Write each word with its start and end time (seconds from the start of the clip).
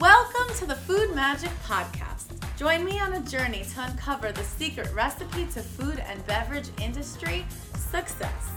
Welcome 0.00 0.54
to 0.58 0.66
the 0.66 0.76
Food 0.76 1.12
Magic 1.12 1.50
Podcast. 1.64 2.26
Join 2.56 2.84
me 2.84 3.00
on 3.00 3.14
a 3.14 3.20
journey 3.20 3.64
to 3.74 3.82
uncover 3.82 4.30
the 4.30 4.44
secret 4.44 4.94
recipe 4.94 5.46
to 5.46 5.60
food 5.60 5.98
and 5.98 6.24
beverage 6.24 6.68
industry 6.80 7.44
success. 7.74 8.52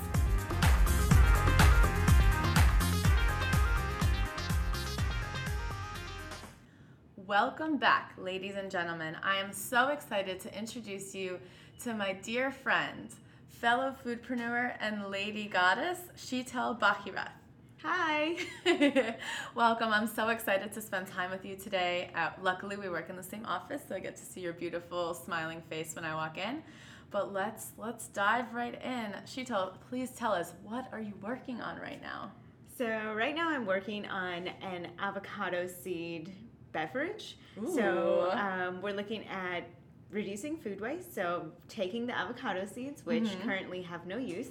Welcome 7.15 7.77
back, 7.77 8.13
ladies 8.19 8.53
and 8.55 8.69
gentlemen. 8.69 9.17
I 9.23 9.37
am 9.37 9.51
so 9.51 9.87
excited 9.87 10.39
to 10.41 10.55
introduce 10.55 11.15
you 11.15 11.39
to 11.81 11.95
my 11.95 12.13
dear 12.13 12.51
friend, 12.51 13.09
fellow 13.47 13.95
foodpreneur 14.05 14.75
and 14.79 15.07
lady 15.07 15.47
goddess, 15.47 16.01
Sheetal 16.15 16.79
Bhagirath. 16.79 17.40
Hi. 17.83 18.35
Welcome. 19.55 19.89
I'm 19.91 20.07
so 20.07 20.29
excited 20.29 20.71
to 20.73 20.81
spend 20.81 21.07
time 21.07 21.31
with 21.31 21.45
you 21.45 21.55
today. 21.55 22.11
Uh, 22.15 22.29
luckily, 22.41 22.75
we 22.77 22.89
work 22.89 23.09
in 23.09 23.15
the 23.15 23.23
same 23.23 23.45
office, 23.45 23.81
so 23.87 23.95
I 23.95 23.99
get 23.99 24.15
to 24.17 24.23
see 24.23 24.41
your 24.41 24.53
beautiful 24.53 25.13
smiling 25.15 25.61
face 25.69 25.95
when 25.95 26.05
I 26.05 26.13
walk 26.13 26.37
in. 26.37 26.61
But 27.09 27.33
let's 27.33 27.71
let's 27.77 28.07
dive 28.07 28.53
right 28.53 28.79
in. 28.83 29.13
Sheetal, 29.25 29.73
please 29.89 30.11
tell 30.11 30.31
us 30.31 30.53
what 30.63 30.87
are 30.91 31.01
you 31.01 31.13
working 31.21 31.59
on 31.59 31.79
right 31.79 32.01
now? 32.01 32.31
So 32.77 33.13
right 33.15 33.35
now 33.35 33.49
I'm 33.49 33.65
working 33.65 34.05
on 34.07 34.47
an 34.61 34.87
avocado 34.99 35.67
seed 35.67 36.31
beverage. 36.71 37.37
So 37.75 38.31
um, 38.31 38.81
we're 38.81 38.93
looking 38.93 39.25
at 39.27 39.63
reducing 40.09 40.55
food 40.57 40.79
waste. 40.79 41.13
So 41.13 41.51
taking 41.67 42.05
the 42.05 42.17
avocado 42.17 42.65
seeds, 42.65 43.05
which 43.05 43.23
Mm-hmm. 43.23 43.47
currently 43.47 43.81
have 43.81 44.05
no 44.07 44.17
use, 44.17 44.47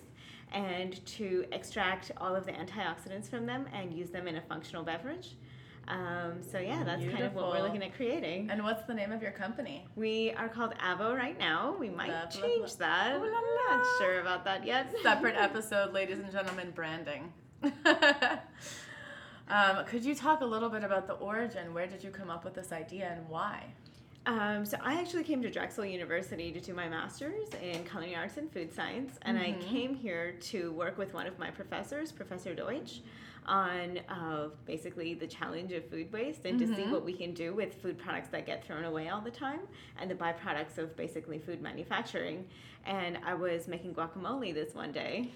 and 0.53 1.05
to 1.07 1.45
extract 1.53 2.11
all 2.17 2.35
of 2.35 2.47
the 2.47 2.53
antioxidants 2.53 3.29
from 3.29 3.47
them 3.47 3.67
and 3.73 3.93
use 3.93 4.11
them 4.11 4.27
in 4.29 4.37
a 4.37 4.41
functional 4.43 4.83
beverage. 4.83 5.37
Um, 5.89 6.41
so 6.41 6.59
yeah, 6.59 6.85
that's 6.85 7.03
kind 7.05 7.25
of 7.25 7.35
what 7.35 7.51
we're 7.51 7.63
looking 7.63 7.83
at 7.83 7.95
creating. 7.97 8.49
And 8.51 8.63
what's 8.63 8.85
the 8.87 8.95
name 8.95 9.11
of 9.11 9.23
your 9.23 9.33
company? 9.33 9.87
We 9.97 10.33
are 10.33 10.49
called 10.49 10.75
Avo 10.79 11.17
right 11.17 11.37
now. 11.39 11.75
We 11.79 11.89
might 11.89 12.11
Love, 12.11 12.35
love, 12.35 12.43
change 12.43 12.61
love. 12.61 12.79
that. 12.79 13.21
La 13.21 13.27
I'm 13.27 13.79
not 13.79 13.87
sure 13.99 14.21
about 14.21 14.45
that 14.45 14.65
yet. 14.65 14.95
Separate 15.03 15.35
episode, 15.39 15.93
ladies 15.93 16.19
and 16.21 16.31
gentlemen, 16.31 16.71
branding. 16.71 17.33
um, 19.49 19.85
could 19.87 20.05
you 20.05 20.15
talk 20.15 20.43
a 20.43 20.47
little 20.47 20.69
bit 20.69 20.85
about 20.85 21.09
the 21.09 21.15
origin? 21.15 21.75
Where 21.75 21.89
did 21.89 22.05
you 22.05 22.11
come 22.11 22.31
up 22.31 22.45
with 22.45 22.55
this 22.55 22.71
idea 22.73 23.13
and 23.17 23.29
why? 23.29 23.65
Um, 24.27 24.65
so 24.67 24.77
I 24.83 25.01
actually 25.01 25.25
came 25.25 25.41
to 25.43 25.51
Drexel 25.51 25.85
University 25.85 26.53
to 26.53 26.61
do 26.61 26.75
my 26.75 26.89
master's 26.89 27.49
in 27.63 27.83
culinary 27.85 28.15
arts 28.17 28.37
and 28.37 28.53
food 28.53 28.73
science, 28.73 29.19
and 29.23 29.39
I 29.39 29.53
Mhm. 29.53 29.61
came 29.63 29.95
here 29.95 30.33
to 30.41 30.73
work 30.73 30.99
with 30.99 31.15
one 31.15 31.27
of 31.27 31.39
my 31.39 31.51
professors, 31.51 32.13
Professor 32.13 32.55
Deutsch, 32.55 33.01
on 33.47 33.99
uh, 34.09 34.51
basically 34.67 35.15
the 35.15 35.27
challenge 35.27 35.73
of 35.73 35.85
food 35.87 36.13
waste 36.13 36.45
and 36.45 36.59
to 36.59 36.67
see 36.67 36.83
Mhm. 36.83 36.91
what 36.91 37.03
we 37.05 37.15
can 37.15 37.33
do 37.33 37.55
with 37.55 37.75
food 37.81 37.97
products 37.99 38.29
that 38.29 38.45
get 38.45 38.63
thrown 38.63 38.85
away 38.85 39.09
all 39.09 39.23
the 39.23 39.31
time 39.31 39.61
and 39.99 40.11
the 40.11 40.15
byproducts 40.15 40.77
of 40.77 40.95
basically 40.97 41.39
food 41.39 41.63
manufacturing. 41.63 42.47
And 42.85 43.19
I 43.25 43.33
was 43.35 43.67
making 43.67 43.95
guacamole 43.95 44.53
this 44.53 44.75
one 44.75 44.93
day. 44.93 45.31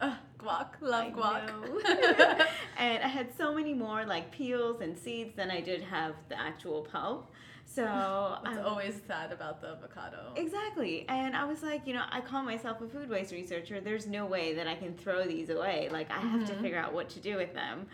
Ugh, 0.00 0.16
guac, 0.38 0.80
love 0.80 1.08
I 1.08 1.10
guac. 1.10 2.48
and 2.78 3.04
I 3.04 3.08
had 3.08 3.32
so 3.36 3.54
many 3.54 3.74
more 3.74 4.06
like 4.06 4.30
peels 4.32 4.80
and 4.80 4.96
seeds 4.96 5.36
than 5.36 5.50
I 5.50 5.60
did 5.60 5.82
have 5.82 6.14
the 6.30 6.40
actual 6.40 6.82
pulp. 6.82 7.30
So 7.72 8.38
It's 8.46 8.58
I- 8.58 8.62
always 8.62 9.00
sad 9.06 9.30
about 9.32 9.60
the 9.60 9.68
avocado. 9.68 10.32
Exactly. 10.34 11.04
And 11.08 11.36
I 11.36 11.44
was 11.44 11.62
like, 11.62 11.86
you 11.86 11.94
know, 11.94 12.02
I 12.10 12.20
call 12.20 12.42
myself 12.42 12.80
a 12.80 12.88
food 12.88 13.08
waste 13.08 13.32
researcher. 13.32 13.80
There's 13.80 14.06
no 14.08 14.26
way 14.26 14.54
that 14.54 14.66
I 14.66 14.74
can 14.74 14.94
throw 14.94 15.24
these 15.24 15.50
away. 15.50 15.88
Like, 15.90 16.10
I 16.10 16.18
have 16.18 16.46
to 16.46 16.52
Mhm. 16.54 16.62
figure 16.62 16.78
out 16.78 16.92
what 16.92 17.08
to 17.10 17.20
do 17.20 17.36
with 17.36 17.54
them. 17.54 17.86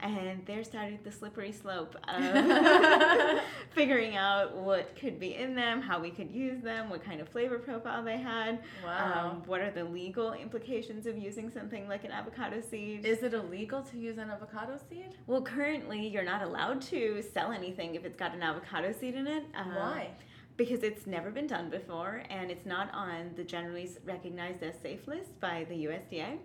And 0.00 0.44
there 0.46 0.62
started 0.64 1.02
the 1.04 1.12
slippery 1.12 1.52
slope 1.52 1.96
of 2.08 2.22
figuring 3.74 4.16
out 4.16 4.54
what 4.56 4.94
could 4.96 5.18
be 5.18 5.34
in 5.34 5.54
them, 5.54 5.80
how 5.80 6.00
we 6.00 6.10
could 6.10 6.30
use 6.30 6.62
them, 6.62 6.90
what 6.90 7.04
kind 7.04 7.20
of 7.20 7.28
flavor 7.28 7.58
profile 7.58 8.02
they 8.02 8.18
had, 8.18 8.62
Wow. 8.84 9.30
um, 9.30 9.42
what 9.46 9.60
are 9.60 9.70
the 9.70 9.84
legal 9.84 10.32
implications 10.32 11.06
of 11.06 11.16
using 11.16 11.50
something 11.50 11.88
like 11.88 12.04
an 12.04 12.10
avocado 12.12 12.60
seed. 12.60 13.04
Is 13.04 13.22
it 13.22 13.34
illegal 13.34 13.82
to 13.82 13.98
use 13.98 14.18
an 14.18 14.30
avocado 14.30 14.78
seed? 14.88 15.16
well, 15.26 15.42
currently, 15.42 16.06
you're 16.06 16.24
not 16.24 16.42
allowed 16.42 16.82
to 16.82 17.22
sell 17.32 17.52
anything 17.52 17.94
if 17.94 18.04
it's 18.04 18.16
got 18.16 18.34
an 18.34 18.42
avocado 18.42 18.92
seed 18.92 19.14
in 19.14 19.26
it. 19.26 19.44
Um, 19.54 19.74
Why? 19.74 20.10
because 20.58 20.82
it's 20.82 21.06
never 21.06 21.30
been 21.30 21.46
done 21.46 21.70
before 21.70 22.22
and 22.28 22.50
it's 22.50 22.66
not 22.66 22.92
on 22.92 23.30
the 23.36 23.42
generally 23.42 23.88
recognized 24.04 24.62
as 24.62 24.74
safe 24.82 25.08
list 25.08 25.40
by 25.40 25.64
the 25.70 25.86
USDA. 25.86 26.36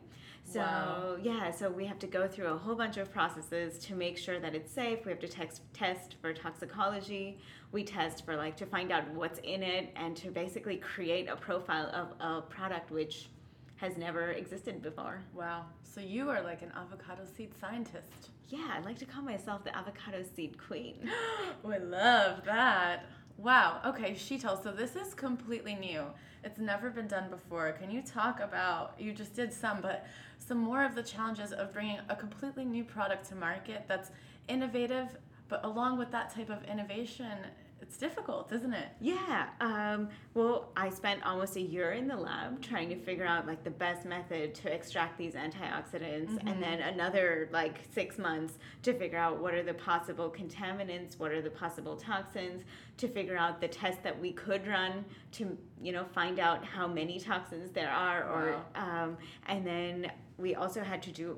So, 0.48 0.60
Wow. 0.62 1.18
yeah, 1.22 1.52
so 1.52 1.70
we 1.70 1.86
have 1.86 2.00
to 2.00 2.08
go 2.08 2.26
through 2.26 2.48
a 2.48 2.58
whole 2.58 2.76
bunch 2.76 2.96
of 2.96 3.12
processes 3.12 3.78
to 3.80 3.96
make 3.96 4.18
sure 4.18 4.40
that 4.40 4.56
it's 4.56 4.72
safe. 4.72 5.04
We 5.06 5.12
have 5.12 5.20
to 5.20 5.28
text, 5.28 5.62
test 5.74 6.16
for 6.22 6.34
toxicology. 6.34 7.40
We 7.74 7.84
test 7.84 8.24
for 8.24 8.38
like 8.38 8.56
to 8.58 8.66
find 8.66 8.90
out 8.94 9.10
what's 9.10 9.40
in 9.40 9.62
it 9.62 9.90
and 9.98 10.16
to 10.18 10.32
basically 10.32 10.78
create 10.78 11.28
a 11.28 11.36
profile 11.36 11.88
of 11.88 12.14
a 12.22 12.42
product 12.44 12.92
which 12.92 13.28
has 13.76 13.98
never 13.98 14.32
existed 14.32 14.82
before. 14.82 15.22
Wow. 15.34 15.66
So 15.84 16.00
you 16.00 16.30
are 16.30 16.42
like 16.42 16.62
an 16.62 16.72
avocado 16.78 17.24
seed 17.26 17.52
scientist. 17.60 18.30
Yeah, 18.48 18.70
I'd 18.72 18.86
like 18.86 18.98
to 19.00 19.06
call 19.06 19.24
myself 19.24 19.66
the 19.66 19.76
avocado 19.78 20.24
seed 20.36 20.58
queen. 20.58 21.10
Oh, 21.66 21.72
I 21.72 21.78
love 21.80 22.46
that. 22.46 23.06
Wow. 23.38 23.82
Okay, 23.86 24.16
she 24.16 24.38
Sheetal. 24.38 24.62
So 24.64 24.72
this 24.72 24.96
is 24.96 25.14
completely 25.14 25.76
new. 25.76 26.04
It's 26.44 26.60
never 26.60 26.90
been 26.90 27.08
done 27.08 27.30
before. 27.30 27.72
Can 27.74 27.92
you 27.92 28.02
talk 28.02 28.40
about? 28.40 28.96
You 29.00 29.14
just 29.14 29.34
did 29.34 29.54
some, 29.54 29.82
but 29.82 30.06
some 30.40 30.58
more 30.58 30.84
of 30.84 30.96
the 30.96 31.04
challenges 31.04 31.52
of 31.52 31.74
bringing 31.74 32.00
a 32.10 32.16
completely 32.16 32.66
new 32.66 32.84
product 32.84 33.28
to 33.30 33.36
market 33.36 33.86
that's 33.88 34.12
innovative, 34.48 35.18
but 35.50 35.64
along 35.66 35.98
with 35.98 36.12
that 36.12 36.34
type 36.34 36.50
of 36.50 36.64
innovation, 36.66 37.38
it's 37.82 37.98
difficult, 37.98 38.52
isn't 38.52 38.74
it? 38.74 38.90
Yeah. 39.00 39.50
Um, 39.62 40.10
well, 40.34 40.72
I 40.76 40.90
spent 40.90 41.24
almost 41.26 41.56
a 41.56 41.62
year 41.62 41.92
in 41.92 42.08
the 42.08 42.16
lab 42.16 42.62
trying 42.62 42.90
to 42.90 42.96
figure 42.96 43.26
out 43.26 43.46
like 43.46 43.64
the 43.64 43.72
best 43.72 44.06
method 44.06 44.56
to 44.56 44.74
extract 44.74 45.18
these 45.18 45.34
antioxidants, 45.34 46.38
and 46.46 46.62
then 46.62 46.82
another 46.82 47.50
like 47.52 47.78
six 47.94 48.18
months 48.18 48.58
to 48.84 48.94
figure 48.94 49.18
out 49.18 49.40
what 49.40 49.54
are 49.54 49.64
the 49.64 49.74
possible 49.74 50.30
contaminants, 50.30 51.20
what 51.20 51.32
are 51.32 51.42
the 51.42 51.50
possible 51.50 51.96
toxins, 51.96 52.64
to 52.98 53.08
figure 53.08 53.38
out 53.38 53.62
the 53.62 53.68
test 53.68 54.02
that 54.04 54.20
we 54.20 54.32
could 54.32 54.66
run 54.68 55.06
to 55.34 55.58
you 55.82 55.92
know 55.92 56.06
find 56.14 56.40
out 56.40 56.66
how 56.66 56.88
many 56.88 57.20
toxins 57.20 57.72
there 57.72 57.92
are, 57.92 58.24
or 58.24 58.56
um, 58.76 59.18
and 59.48 59.66
then 59.66 60.12
we 60.38 60.56
also 60.56 60.82
had 60.84 61.02
to 61.04 61.12
do. 61.12 61.38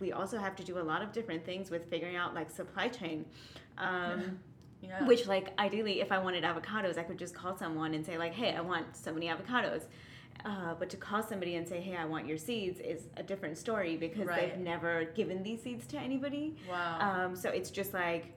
We 0.00 0.12
also 0.12 0.38
have 0.38 0.54
to 0.56 0.62
do 0.62 0.78
a 0.78 0.84
lot 0.92 1.02
of 1.02 1.12
different 1.12 1.44
things 1.44 1.70
with 1.70 1.90
figuring 1.90 2.14
out 2.14 2.34
like 2.34 2.50
supply 2.50 2.88
chain. 2.88 3.24
Um, 3.78 4.38
Yeah. 4.80 5.04
which, 5.06 5.26
like, 5.26 5.52
ideally, 5.58 6.00
if 6.00 6.12
I 6.12 6.18
wanted 6.18 6.44
avocados, 6.44 6.98
I 6.98 7.02
could 7.02 7.18
just 7.18 7.34
call 7.34 7.56
someone 7.56 7.94
and 7.94 8.06
say, 8.06 8.16
like, 8.16 8.32
hey, 8.32 8.54
I 8.54 8.60
want 8.60 8.96
so 8.96 9.12
many 9.12 9.26
avocados. 9.26 9.82
Uh, 10.44 10.74
but 10.78 10.88
to 10.90 10.96
call 10.96 11.20
somebody 11.22 11.56
and 11.56 11.66
say, 11.66 11.80
hey, 11.80 11.96
I 11.96 12.04
want 12.04 12.26
your 12.28 12.38
seeds 12.38 12.78
is 12.78 13.08
a 13.16 13.22
different 13.24 13.58
story 13.58 13.96
because 13.96 14.26
Right. 14.28 14.50
they've 14.54 14.58
never 14.60 15.06
given 15.16 15.42
these 15.42 15.60
seeds 15.62 15.84
to 15.88 15.98
anybody. 15.98 16.54
Wow. 16.70 17.24
Um, 17.26 17.34
so 17.36 17.50
it's 17.50 17.70
just 17.70 17.92
like, 17.92 18.34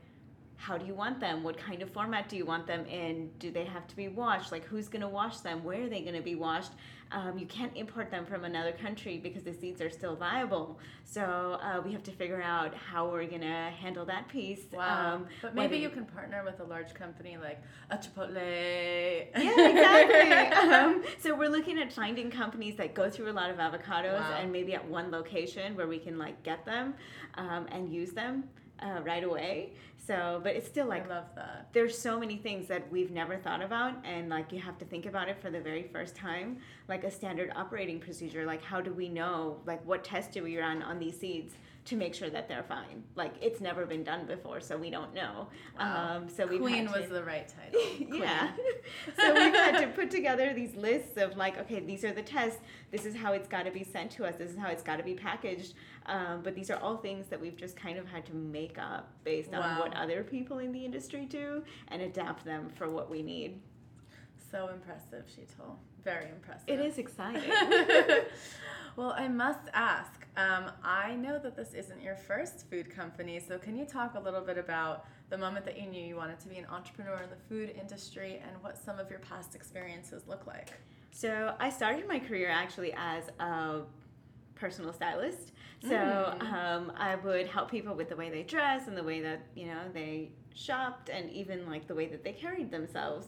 how 0.55 0.77
do 0.79 0.85
you 0.85 0.95
want 0.95 1.19
them? 1.19 1.43
What 1.43 1.57
kind 1.57 1.81
of 1.83 1.91
format 1.91 2.27
do 2.27 2.37
you 2.37 2.45
want 2.45 2.65
them 2.65 2.85
in? 2.85 3.29
Do 3.37 3.51
they 3.51 3.65
have 3.65 3.87
to 3.87 3.95
be 3.95 4.07
washed? 4.07 4.51
Like, 4.51 4.65
who's 4.65 4.87
going 4.87 5.01
to 5.01 5.07
wash 5.07 5.39
them? 5.41 5.63
Where 5.63 5.83
are 5.83 5.89
they 5.89 6.01
going 6.01 6.15
to 6.15 6.21
be 6.21 6.35
washed? 6.35 6.71
Um, 7.11 7.37
you 7.37 7.45
can't 7.45 7.75
import 7.75 8.09
them 8.09 8.25
from 8.25 8.45
another 8.45 8.71
country 8.71 9.17
because 9.17 9.43
the 9.43 9.53
seeds 9.53 9.81
are 9.81 9.89
still 9.89 10.15
viable. 10.15 10.79
So 11.03 11.59
uh, 11.61 11.81
we 11.83 11.91
have 11.91 12.03
to 12.03 12.11
figure 12.11 12.41
out 12.41 12.73
how 12.73 13.09
we're 13.09 13.25
going 13.27 13.41
to 13.41 13.47
handle 13.47 14.05
that 14.05 14.29
piece. 14.29 14.61
Wow. 14.71 15.15
Um, 15.15 15.27
but 15.41 15.53
maybe 15.53 15.77
you 15.77 15.89
can 15.89 16.05
partner 16.05 16.43
with 16.45 16.59
a 16.61 16.63
large 16.63 16.93
company 16.93 17.37
like 17.37 17.61
a 17.89 17.97
Chipotle. 17.97 18.35
yeah, 18.35 19.67
exactly. 19.69 20.69
um, 20.73 21.03
so 21.19 21.35
we're 21.35 21.49
looking 21.49 21.79
at 21.79 21.91
finding 21.91 22.31
companies 22.31 22.75
that 22.77 22.93
go 22.93 23.09
through 23.09 23.29
a 23.29 23.33
lot 23.33 23.49
of 23.49 23.57
avocados 23.57 24.19
Wow. 24.19 24.37
and 24.39 24.51
maybe 24.51 24.73
at 24.73 24.87
one 24.87 25.11
location 25.11 25.75
where 25.75 25.87
we 25.87 25.97
can 25.99 26.17
like 26.17 26.41
get 26.43 26.65
them 26.65 26.93
um, 27.35 27.67
and 27.71 27.91
use 27.93 28.11
them 28.11 28.45
uh, 28.81 29.01
right 29.03 29.23
away. 29.23 29.73
So, 29.97 30.41
but 30.43 30.55
it's 30.55 30.67
still 30.67 30.87
like 30.87 31.05
I 31.05 31.09
love 31.09 31.25
that. 31.35 31.67
there's 31.73 31.97
so 31.97 32.19
many 32.19 32.35
things 32.35 32.67
that 32.67 32.91
we've 32.91 33.11
never 33.11 33.37
thought 33.37 33.61
about 33.61 33.93
and 34.03 34.29
like 34.29 34.51
you 34.51 34.59
have 34.59 34.77
to 34.79 34.85
think 34.85 35.05
about 35.05 35.29
it 35.29 35.39
for 35.39 35.51
the 35.51 35.59
very 35.59 35.83
first 35.83 36.15
time 36.15 36.57
like 36.87 37.03
a 37.03 37.11
standard 37.11 37.51
operating 37.55 37.99
procedure 37.99 38.45
like 38.45 38.63
how 38.63 38.81
do 38.81 38.91
we 38.93 39.07
know 39.07 39.57
like 39.67 39.85
what 39.85 40.03
test 40.03 40.31
do 40.31 40.41
we 40.43 40.57
run 40.57 40.81
on 40.81 40.97
these 40.97 41.17
seeds 41.19 41.53
to 41.83 41.95
make 41.95 42.13
sure 42.13 42.29
that 42.29 42.47
they're 42.47 42.63
fine 42.63 43.03
like 43.15 43.33
it's 43.41 43.59
never 43.59 43.85
been 43.87 44.03
done 44.03 44.25
before 44.27 44.59
so 44.61 44.77
we 44.77 44.89
don't 44.91 45.13
know 45.15 45.47
Wow. 45.79 46.17
um, 46.17 46.29
so 46.29 46.45
we 46.45 46.59
Queen 46.59 46.85
was 46.91 47.09
the 47.09 47.23
right 47.23 47.47
title. 47.47 47.81
Yeah. 48.19 48.51
so 49.17 49.33
we've 49.33 49.53
had 49.53 49.79
to 49.81 49.87
put 49.99 50.11
together 50.11 50.53
these 50.53 50.75
lists 50.75 51.17
of 51.17 51.37
like, 51.37 51.57
okay, 51.57 51.79
these 51.79 52.03
are 52.03 52.11
the 52.11 52.21
tests. 52.21 52.59
This 52.91 53.05
is 53.05 53.15
how 53.15 53.33
it's 53.33 53.47
got 53.47 53.63
to 53.65 53.71
be 53.71 53.83
sent 53.83 54.11
to 54.11 54.25
us. 54.25 54.35
This 54.35 54.51
is 54.51 54.57
how 54.57 54.69
it's 54.69 54.83
got 54.83 54.97
to 54.97 55.03
be 55.03 55.13
packaged. 55.15 55.73
Um, 56.05 56.41
but 56.43 56.53
these 56.55 56.69
are 56.69 56.77
all 56.77 56.97
things 56.97 57.27
that 57.27 57.39
we've 57.41 57.55
just 57.55 57.75
kind 57.75 57.97
of 57.97 58.05
had 58.07 58.25
to 58.27 58.35
make 58.35 58.77
up 58.77 59.11
based 59.23 59.53
on 59.53 59.79
what 59.79 59.95
other 59.95 60.23
people 60.23 60.59
in 60.59 60.71
the 60.71 60.83
industry 60.85 61.25
do 61.25 61.63
and 61.87 62.01
adapt 62.01 62.43
them 62.45 62.69
for 62.75 62.89
what 62.89 63.09
we 63.09 63.21
need. 63.23 63.59
So 64.51 64.67
impressive, 64.67 65.25
Sheetal. 65.27 65.75
Very 66.03 66.29
impressive. 66.29 66.63
It 66.67 66.79
is 66.79 66.97
exciting. 66.97 67.51
well, 68.95 69.13
I 69.17 69.27
must 69.27 69.67
ask. 69.73 70.25
Um, 70.37 70.71
I 70.83 71.15
know 71.15 71.37
that 71.39 71.55
this 71.55 71.73
isn't 71.73 72.01
your 72.01 72.15
first 72.15 72.69
food 72.69 72.89
company, 72.89 73.39
so 73.39 73.57
can 73.57 73.75
you 73.77 73.85
talk 73.85 74.15
a 74.15 74.19
little 74.19 74.41
bit 74.41 74.57
about 74.57 75.05
the 75.29 75.37
moment 75.37 75.65
that 75.65 75.79
you 75.79 75.87
knew 75.87 76.01
you 76.01 76.15
wanted 76.15 76.39
to 76.39 76.47
be 76.47 76.57
an 76.57 76.65
entrepreneur 76.71 77.21
in 77.21 77.29
the 77.29 77.35
food 77.49 77.73
industry 77.79 78.41
and 78.47 78.61
what 78.63 78.77
some 78.77 78.97
of 78.99 79.09
your 79.09 79.19
past 79.19 79.55
experiences 79.55 80.23
look 80.27 80.47
like? 80.47 80.71
So 81.11 81.53
I 81.59 81.69
started 81.69 82.07
my 82.07 82.19
career 82.19 82.49
actually 82.49 82.93
as 82.97 83.25
a 83.39 83.81
personal 84.55 84.93
stylist. 84.93 85.51
So 85.81 85.89
Mm. 85.89 86.53
um, 86.53 86.91
I 86.95 87.15
would 87.15 87.47
help 87.47 87.69
people 87.71 87.95
with 87.95 88.09
the 88.09 88.15
way 88.15 88.29
they 88.29 88.43
dress 88.43 88.87
and 88.87 88.95
the 88.95 89.03
way 89.03 89.19
that 89.21 89.41
you 89.55 89.65
know 89.65 89.81
they 89.93 90.31
shopped 90.53 91.09
and 91.09 91.29
even 91.31 91.67
like 91.69 91.87
the 91.87 91.95
way 91.95 92.05
that 92.07 92.23
they 92.23 92.33
carried 92.33 92.71
themselves. 92.71 93.27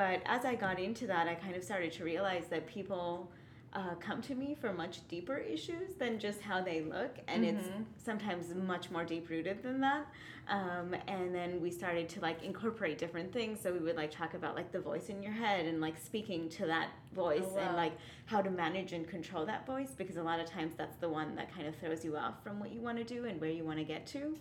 But 0.00 0.22
as 0.24 0.46
I 0.46 0.54
got 0.54 0.80
into 0.80 1.06
that, 1.08 1.28
I 1.28 1.34
kind 1.34 1.54
of 1.54 1.62
started 1.62 1.92
to 1.92 2.04
realize 2.04 2.44
that 2.48 2.66
people 2.66 3.30
uh, 3.74 3.94
come 4.00 4.22
to 4.22 4.34
me 4.34 4.56
for 4.58 4.72
much 4.72 5.06
deeper 5.08 5.36
issues 5.36 5.92
than 5.98 6.18
just 6.18 6.40
how 6.40 6.62
they 6.62 6.80
look, 6.80 7.18
and 7.28 7.44
Mhm. 7.44 7.48
it's 7.58 7.68
sometimes 7.98 8.54
much 8.54 8.90
more 8.90 9.04
deep 9.04 9.28
rooted 9.28 9.62
than 9.62 9.78
that. 9.82 10.06
Um, 10.48 10.94
and 11.06 11.34
then 11.34 11.60
we 11.60 11.70
started 11.70 12.08
to 12.08 12.20
like 12.20 12.42
incorporate 12.42 12.96
different 12.96 13.30
things. 13.30 13.60
So 13.60 13.74
we 13.74 13.78
would 13.80 13.94
like 13.94 14.10
talk 14.10 14.32
about 14.32 14.54
like 14.56 14.72
the 14.72 14.80
voice 14.80 15.10
in 15.10 15.22
your 15.22 15.32
head 15.34 15.66
and 15.66 15.82
like 15.82 15.98
speaking 15.98 16.48
to 16.48 16.66
that 16.66 16.88
voice 17.12 17.44
Oh, 17.46 17.56
wow. 17.56 17.60
and 17.68 17.76
like 17.76 17.92
how 18.24 18.40
to 18.40 18.50
manage 18.50 18.94
and 18.94 19.06
control 19.06 19.44
that 19.46 19.66
voice 19.66 19.90
because 19.94 20.16
a 20.16 20.22
lot 20.22 20.40
of 20.40 20.46
times 20.46 20.72
that's 20.76 20.96
the 20.96 21.10
one 21.10 21.36
that 21.36 21.52
kind 21.54 21.66
of 21.68 21.76
throws 21.76 22.04
you 22.06 22.16
off 22.16 22.42
from 22.42 22.58
what 22.58 22.72
you 22.72 22.80
want 22.80 22.96
to 22.96 23.04
do 23.04 23.26
and 23.26 23.38
where 23.38 23.50
you 23.50 23.64
want 23.64 23.78
to 23.78 23.84
get 23.84 24.06
to. 24.06 24.36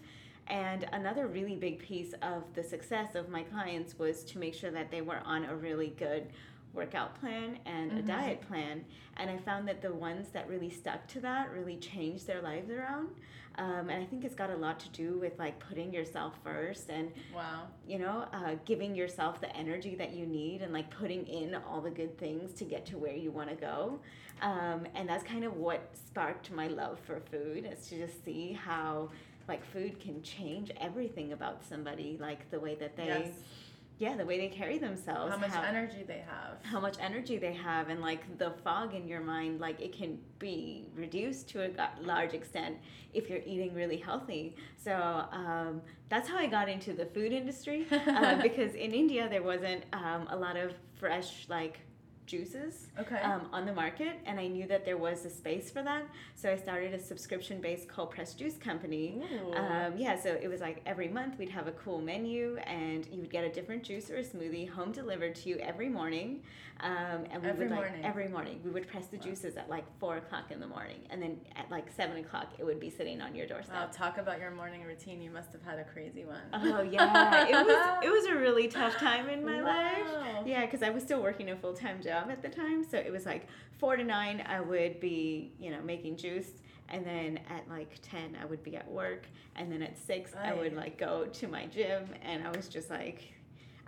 And 0.50 0.88
another 0.94 1.28
really 1.28 1.56
big 1.56 1.80
piece 1.80 2.14
of 2.22 2.44
the 2.56 2.64
success 2.64 3.16
of 3.16 3.30
my 3.30 3.44
clients 3.44 3.98
was 4.00 4.24
to 4.26 4.40
make 4.40 4.54
sure 4.56 4.72
that 4.72 4.90
they 4.92 5.02
were 5.02 5.20
on 5.26 5.46
a 5.46 5.56
really 5.56 5.94
good 5.98 6.28
workout 6.74 7.20
plan 7.20 7.58
and 7.66 7.92
a 7.92 8.02
Mhm. 8.02 8.06
diet 8.08 8.42
plan. 8.42 8.86
And 9.18 9.30
I 9.30 9.38
found 9.38 9.68
that 9.68 9.82
the 9.82 9.94
ones 9.94 10.30
that 10.30 10.48
really 10.48 10.70
stuck 10.70 11.08
to 11.08 11.20
that 11.22 11.52
really 11.52 11.78
changed 11.78 12.28
their 12.28 12.42
lives 12.42 12.70
around. 12.70 13.10
Um, 13.56 13.90
and 13.90 14.02
I 14.02 14.06
think 14.06 14.24
it's 14.24 14.36
got 14.36 14.52
a 14.52 14.56
lot 14.56 14.80
to 14.82 14.90
do 14.90 15.18
with 15.18 15.38
like 15.40 15.60
putting 15.60 15.92
yourself 15.94 16.38
first 16.44 16.90
and 16.90 17.12
Wow. 17.34 17.68
you 17.88 17.98
know, 18.00 18.28
uh, 18.32 18.56
giving 18.66 18.96
yourself 18.96 19.42
the 19.42 19.54
energy 19.56 19.96
that 19.96 20.14
you 20.14 20.26
need 20.28 20.62
and 20.62 20.72
like 20.72 20.90
putting 20.92 21.28
in 21.28 21.56
all 21.56 21.82
the 21.82 21.90
good 21.92 22.18
things 22.18 22.54
to 22.54 22.64
get 22.66 22.86
to 22.86 22.98
where 22.98 23.16
you 23.16 23.32
want 23.32 23.50
to 23.50 23.56
go. 23.56 24.00
Um, 24.42 24.88
and 24.96 25.10
that's 25.10 25.24
kind 25.24 25.44
of 25.44 25.58
what 25.58 25.90
sparked 25.98 26.52
my 26.52 26.68
love 26.68 27.00
for 27.00 27.20
food 27.20 27.66
is 27.66 27.88
to 27.90 27.98
just 27.98 28.24
see 28.24 28.54
how 28.54 29.10
like 29.50 29.66
food 29.74 30.00
can 30.00 30.22
change 30.24 30.72
everything 30.80 31.34
about 31.34 31.66
somebody, 31.68 32.18
like 32.22 32.50
the 32.52 32.60
way 32.60 32.76
that 32.76 32.96
they, 32.96 33.08
yes. 33.08 33.28
yeah, 33.98 34.16
the 34.16 34.26
way 34.26 34.38
they 34.38 34.48
carry 34.48 34.78
themselves, 34.78 35.32
How 35.34 35.38
much 35.38 35.54
energy 35.68 36.04
they 36.08 36.24
have. 36.34 36.54
how 36.64 36.80
much 36.80 36.96
energy 37.02 37.38
they 37.38 37.54
have 37.54 37.90
and 37.90 38.00
like 38.02 38.38
the 38.38 38.52
fog 38.64 38.94
in 38.96 39.08
your 39.08 39.22
mind 39.22 39.60
like 39.60 39.82
it 39.82 39.92
can 39.92 40.18
be 40.38 40.88
reduced 40.96 41.50
to 41.50 41.66
a 41.66 41.70
large 42.02 42.34
extent 42.34 42.78
if 43.14 43.30
you're 43.30 43.46
eating 43.46 43.74
really 43.74 43.98
healthy 43.98 44.56
so 44.78 44.94
um, 45.32 45.82
that's 46.10 46.28
how 46.30 46.38
i 46.38 46.46
got 46.46 46.68
into 46.70 46.94
the 46.94 47.06
food 47.08 47.32
industry 47.32 47.88
uh, 47.92 48.36
because 48.48 48.74
in 48.76 48.92
india 48.94 49.28
there 49.30 49.42
wasn't 49.44 49.84
um, 49.94 50.28
a 50.30 50.36
lot 50.46 50.56
of 50.58 50.74
fresh 51.00 51.46
like 51.50 51.80
juices 52.30 52.88
Okay. 53.00 53.20
um, 53.30 53.42
on 53.52 53.66
the 53.66 53.74
market 53.74 54.14
and 54.26 54.40
i 54.40 54.48
knew 54.48 54.68
that 54.68 54.86
there 54.86 54.98
was 54.98 55.26
a 55.26 55.30
space 55.30 55.70
for 55.72 55.82
that 55.84 56.04
so 56.36 56.52
i 56.52 56.56
started 56.56 56.94
a 56.94 57.00
subscription 57.12 57.60
based 57.68 57.88
cold 57.88 58.12
pressed 58.12 58.38
juice 58.40 58.58
company 58.58 59.06
um, 59.56 59.94
yeah, 59.98 60.16
so 60.20 60.30
it 60.46 60.48
was 60.48 60.62
like 60.62 60.78
every 60.86 61.08
month 61.08 61.38
we'd 61.40 61.50
have 61.50 61.68
a 61.68 61.72
cool 61.84 62.00
menu, 62.00 62.58
and 62.66 63.06
you 63.12 63.20
would 63.22 63.30
get 63.32 63.44
a 63.44 63.50
different 63.50 63.84
juice 63.84 64.10
or 64.10 64.18
a 64.18 64.24
smoothie 64.24 64.70
home 64.70 64.92
delivered 64.92 65.34
to 65.36 65.50
you 65.50 65.58
every 65.58 65.90
morning. 65.90 66.42
Um, 66.82 67.26
and 67.32 67.44
we 67.44 67.50
Every 67.50 67.68
would 67.68 67.72
like 67.72 67.80
morning? 67.90 68.06
every 68.06 68.28
morning 68.30 68.62
we 68.64 68.72
would 68.72 68.88
press 68.88 69.08
the 69.08 69.18
Wow. 69.18 69.24
juices 69.26 69.58
at 69.58 69.70
like 69.70 69.84
four 70.00 70.18
o'clock 70.18 70.52
in 70.52 70.60
the 70.62 70.68
morning, 70.68 71.02
and 71.10 71.22
then 71.22 71.38
at 71.58 71.70
like 71.70 71.88
seven 71.92 72.18
o'clock 72.24 72.48
it 72.58 72.64
would 72.64 72.80
be 72.80 72.90
sitting 72.90 73.22
on 73.22 73.36
your 73.36 73.48
wow, 73.48 73.54
doorstep. 73.56 73.92
talk 73.92 74.18
about 74.18 74.40
your 74.40 74.52
morning 74.52 74.84
routine. 74.84 75.22
You 75.22 75.32
must 75.32 75.52
have 75.52 75.64
had 75.64 75.80
a 75.80 75.84
crazy 75.84 76.24
one. 76.26 76.48
Oh 76.54 76.82
yeah, 76.82 77.48
it 77.48 77.54
was 77.66 78.06
it 78.06 78.10
was 78.12 78.26
a 78.26 78.36
really 78.36 78.68
tough 78.70 78.96
time 78.98 79.28
in 79.30 79.44
my 79.46 79.60
life. 79.74 80.08
Yeah, 80.50 80.66
because 80.66 80.82
I 80.84 80.90
was 80.90 81.04
still 81.04 81.22
working 81.22 81.50
a 81.52 81.56
full 81.56 81.74
time 81.74 82.02
job 82.02 82.30
at 82.32 82.42
the 82.42 82.50
time, 82.50 82.84
so 82.90 82.98
it 82.98 83.12
was 83.12 83.26
like 83.26 83.48
four 83.78 83.96
to 83.96 84.04
nine. 84.04 84.44
I 84.48 84.60
would 84.60 85.00
be 85.00 85.52
you 85.60 85.70
know 85.72 85.82
making 85.82 86.18
juice, 86.18 86.50
and 86.90 87.06
then 87.06 87.40
at 87.50 87.70
like 87.70 88.00
ten 88.02 88.36
I 88.42 88.46
would 88.46 88.64
be 88.64 88.76
at 88.76 88.90
work, 88.90 89.28
and 89.56 89.72
then 89.72 89.82
at 89.82 89.98
six 89.98 90.34
I 90.36 90.54
would 90.54 90.74
like 90.76 90.98
go 90.98 91.26
to 91.26 91.48
my 91.48 91.66
gym, 91.68 92.06
and 92.24 92.46
I 92.48 92.52
was 92.56 92.68
just 92.68 92.90
like, 92.90 93.32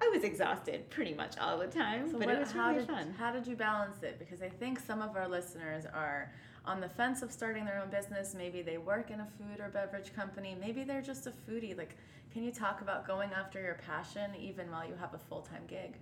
I 0.02 0.08
was 0.10 0.24
exhausted 0.24 0.90
pretty 0.90 1.14
much 1.14 1.38
all 1.40 1.58
the 1.58 1.68
time, 1.68 2.10
So 2.12 2.18
but 2.20 2.28
what, 2.28 2.36
it 2.36 2.40
was 2.40 2.54
really 2.54 2.76
did 2.80 2.88
fun. 2.88 3.14
how 3.18 3.32
did 3.32 3.48
you 3.48 3.56
balance 3.56 4.04
it? 4.04 4.20
Because 4.20 4.42
I 4.42 4.50
think 4.50 4.80
some 4.80 5.02
of 5.02 5.16
our 5.16 5.28
listeners 5.28 5.86
are 5.94 6.32
on 6.64 6.80
the 6.80 6.90
fence 6.90 7.24
of 7.24 7.32
starting 7.32 7.66
their 7.66 7.80
own 7.82 7.90
business. 7.90 8.36
Maybe 8.38 8.62
they 8.62 8.78
work 8.78 9.10
in 9.10 9.20
a 9.20 9.28
food 9.38 9.60
or 9.60 9.70
beverage 9.70 10.14
company. 10.16 10.56
Maybe 10.60 10.84
they're 10.84 11.02
just 11.02 11.26
a 11.26 11.32
foodie. 11.32 11.76
Like, 11.76 11.98
can 12.32 12.44
you 12.44 12.52
talk 12.52 12.82
about 12.82 13.08
going 13.08 13.32
after 13.34 13.60
your 13.60 13.80
passion 13.86 14.36
even 14.40 14.70
while 14.70 14.86
you 14.88 14.94
have 15.00 15.16
a 15.16 15.18
full 15.18 15.42
time 15.42 15.64
gig? 15.68 15.96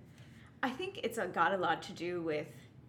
I 0.62 0.70
think 0.70 1.00
it's 1.02 1.18
got 1.32 1.54
a 1.54 1.56
lot 1.56 1.82
to 1.84 1.92
do 1.92 2.22
with 2.22 2.46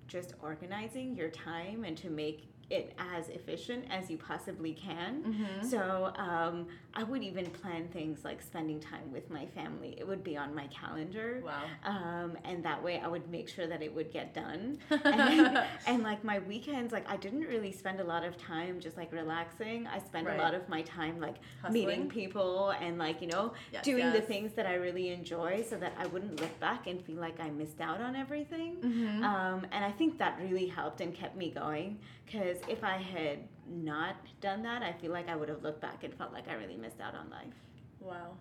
just 0.07 0.33
organizing 0.41 1.15
your 1.15 1.29
time 1.29 1.85
and 1.85 1.97
to 1.97 2.09
make 2.09 2.50
it 2.71 2.93
as 2.97 3.27
efficient 3.29 3.85
as 3.89 4.09
you 4.09 4.17
possibly 4.17 4.73
can. 4.73 5.23
Mm-hmm. 5.23 5.67
So 5.67 6.13
um, 6.15 6.67
I 6.93 7.03
would 7.03 7.21
even 7.21 7.45
plan 7.47 7.87
things 7.89 8.23
like 8.23 8.41
spending 8.41 8.79
time 8.79 9.11
with 9.11 9.29
my 9.29 9.45
family. 9.47 9.95
It 9.97 10.07
would 10.07 10.23
be 10.23 10.37
on 10.37 10.55
my 10.55 10.67
calendar. 10.67 11.43
Wow. 11.43 11.63
Um, 11.83 12.37
and 12.45 12.63
that 12.63 12.81
way 12.81 13.01
I 13.03 13.07
would 13.07 13.29
make 13.29 13.49
sure 13.49 13.67
that 13.67 13.81
it 13.81 13.93
would 13.93 14.11
get 14.11 14.33
done. 14.33 14.77
and, 14.89 15.63
and 15.85 16.03
like 16.03 16.23
my 16.23 16.39
weekends, 16.39 16.93
like 16.93 17.07
I 17.09 17.17
didn't 17.17 17.41
really 17.41 17.71
spend 17.73 17.99
a 17.99 18.03
lot 18.05 18.23
of 18.23 18.37
time 18.37 18.79
just 18.79 18.95
like 18.97 19.11
relaxing. 19.11 19.87
I 19.87 19.99
spent 19.99 20.27
Right. 20.27 20.39
a 20.39 20.41
lot 20.41 20.53
of 20.53 20.69
my 20.69 20.83
time 20.83 21.19
like 21.19 21.35
Hustling? 21.61 21.73
meeting 21.87 22.09
people 22.09 22.69
and 22.79 22.97
like, 22.97 23.21
you 23.21 23.27
know, 23.27 23.53
Yes, 23.73 23.83
doing 23.83 24.11
the 24.13 24.21
things 24.21 24.53
that 24.53 24.65
I 24.65 24.75
really 24.75 25.09
enjoy 25.09 25.63
so 25.67 25.75
that 25.77 25.93
I 25.97 26.05
wouldn't 26.07 26.39
look 26.39 26.57
back 26.59 26.87
and 26.87 27.03
feel 27.03 27.17
like 27.17 27.39
I 27.39 27.49
missed 27.49 27.81
out 27.81 27.99
on 27.99 28.15
everything. 28.15 28.77
Mhm. 28.77 29.23
Um, 29.23 29.65
and 29.71 29.83
I 29.83 29.91
think 29.91 30.17
that 30.19 30.39
really 30.41 30.67
helped 30.67 31.01
and 31.01 31.13
kept 31.13 31.35
me 31.35 31.49
going 31.49 31.97
because 32.25 32.60
if 32.67 32.83
I 32.83 32.97
had 32.97 33.39
not 33.67 34.15
done 34.41 34.63
that, 34.63 34.81
I 34.81 34.93
feel 34.93 35.11
like 35.11 35.29
I 35.29 35.35
would 35.35 35.49
have 35.49 35.63
looked 35.63 35.81
back 35.81 36.03
and 36.03 36.13
felt 36.13 36.33
like 36.33 36.47
I 36.47 36.53
really 36.53 36.75
missed 36.75 36.99
out 36.99 37.15
on 37.15 37.29
life. 37.29 37.53
Wow. 37.99 38.35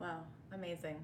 Wow. 0.00 0.20
Amazing. 0.52 0.96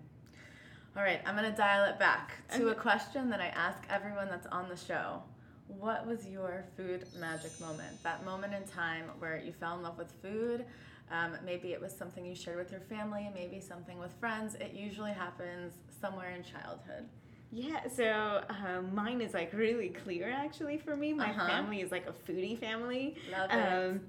All 0.96 1.02
right, 1.02 1.20
I'm 1.24 1.34
going 1.34 1.50
to 1.50 1.56
dial 1.56 1.88
it 1.88 1.98
back 1.98 2.46
to 2.54 2.68
a 2.68 2.74
question 2.74 3.30
that 3.30 3.40
I 3.40 3.46
ask 3.46 3.78
everyone 3.88 4.28
that's 4.28 4.46
on 4.48 4.68
the 4.68 4.76
show. 4.76 5.22
What 5.66 6.06
was 6.06 6.26
your 6.26 6.66
food 6.76 7.06
magic 7.18 7.58
moment? 7.60 8.02
That 8.02 8.26
moment 8.26 8.52
in 8.52 8.64
time 8.64 9.04
where 9.18 9.38
you 9.38 9.52
fell 9.52 9.74
in 9.76 9.82
love 9.82 9.96
with 9.96 10.12
food? 10.20 10.66
Um, 11.10 11.36
maybe 11.44 11.72
it 11.72 11.80
was 11.80 11.92
something 11.96 12.26
you 12.26 12.34
shared 12.34 12.58
with 12.58 12.70
your 12.70 12.80
family, 12.80 13.30
maybe 13.34 13.58
something 13.58 13.98
with 13.98 14.12
friends. 14.20 14.54
It 14.54 14.72
usually 14.74 15.12
happens 15.12 15.72
somewhere 15.98 16.30
in 16.30 16.42
childhood. 16.42 17.08
Yeah, 17.54 17.86
so 17.86 18.42
um, 18.48 18.94
mine 18.94 19.20
is 19.20 19.34
like 19.34 19.52
really 19.52 19.90
clear 19.90 20.30
actually 20.30 20.78
for 20.78 20.96
me. 20.96 21.12
My 21.12 21.30
Uh-huh. 21.30 21.46
family 21.46 21.82
is 21.82 21.90
like 21.92 22.06
a 22.08 22.12
foodie 22.12 22.58
family. 22.58 23.16
Love 23.30 23.50
it. 23.52 23.54
Um, 23.54 24.00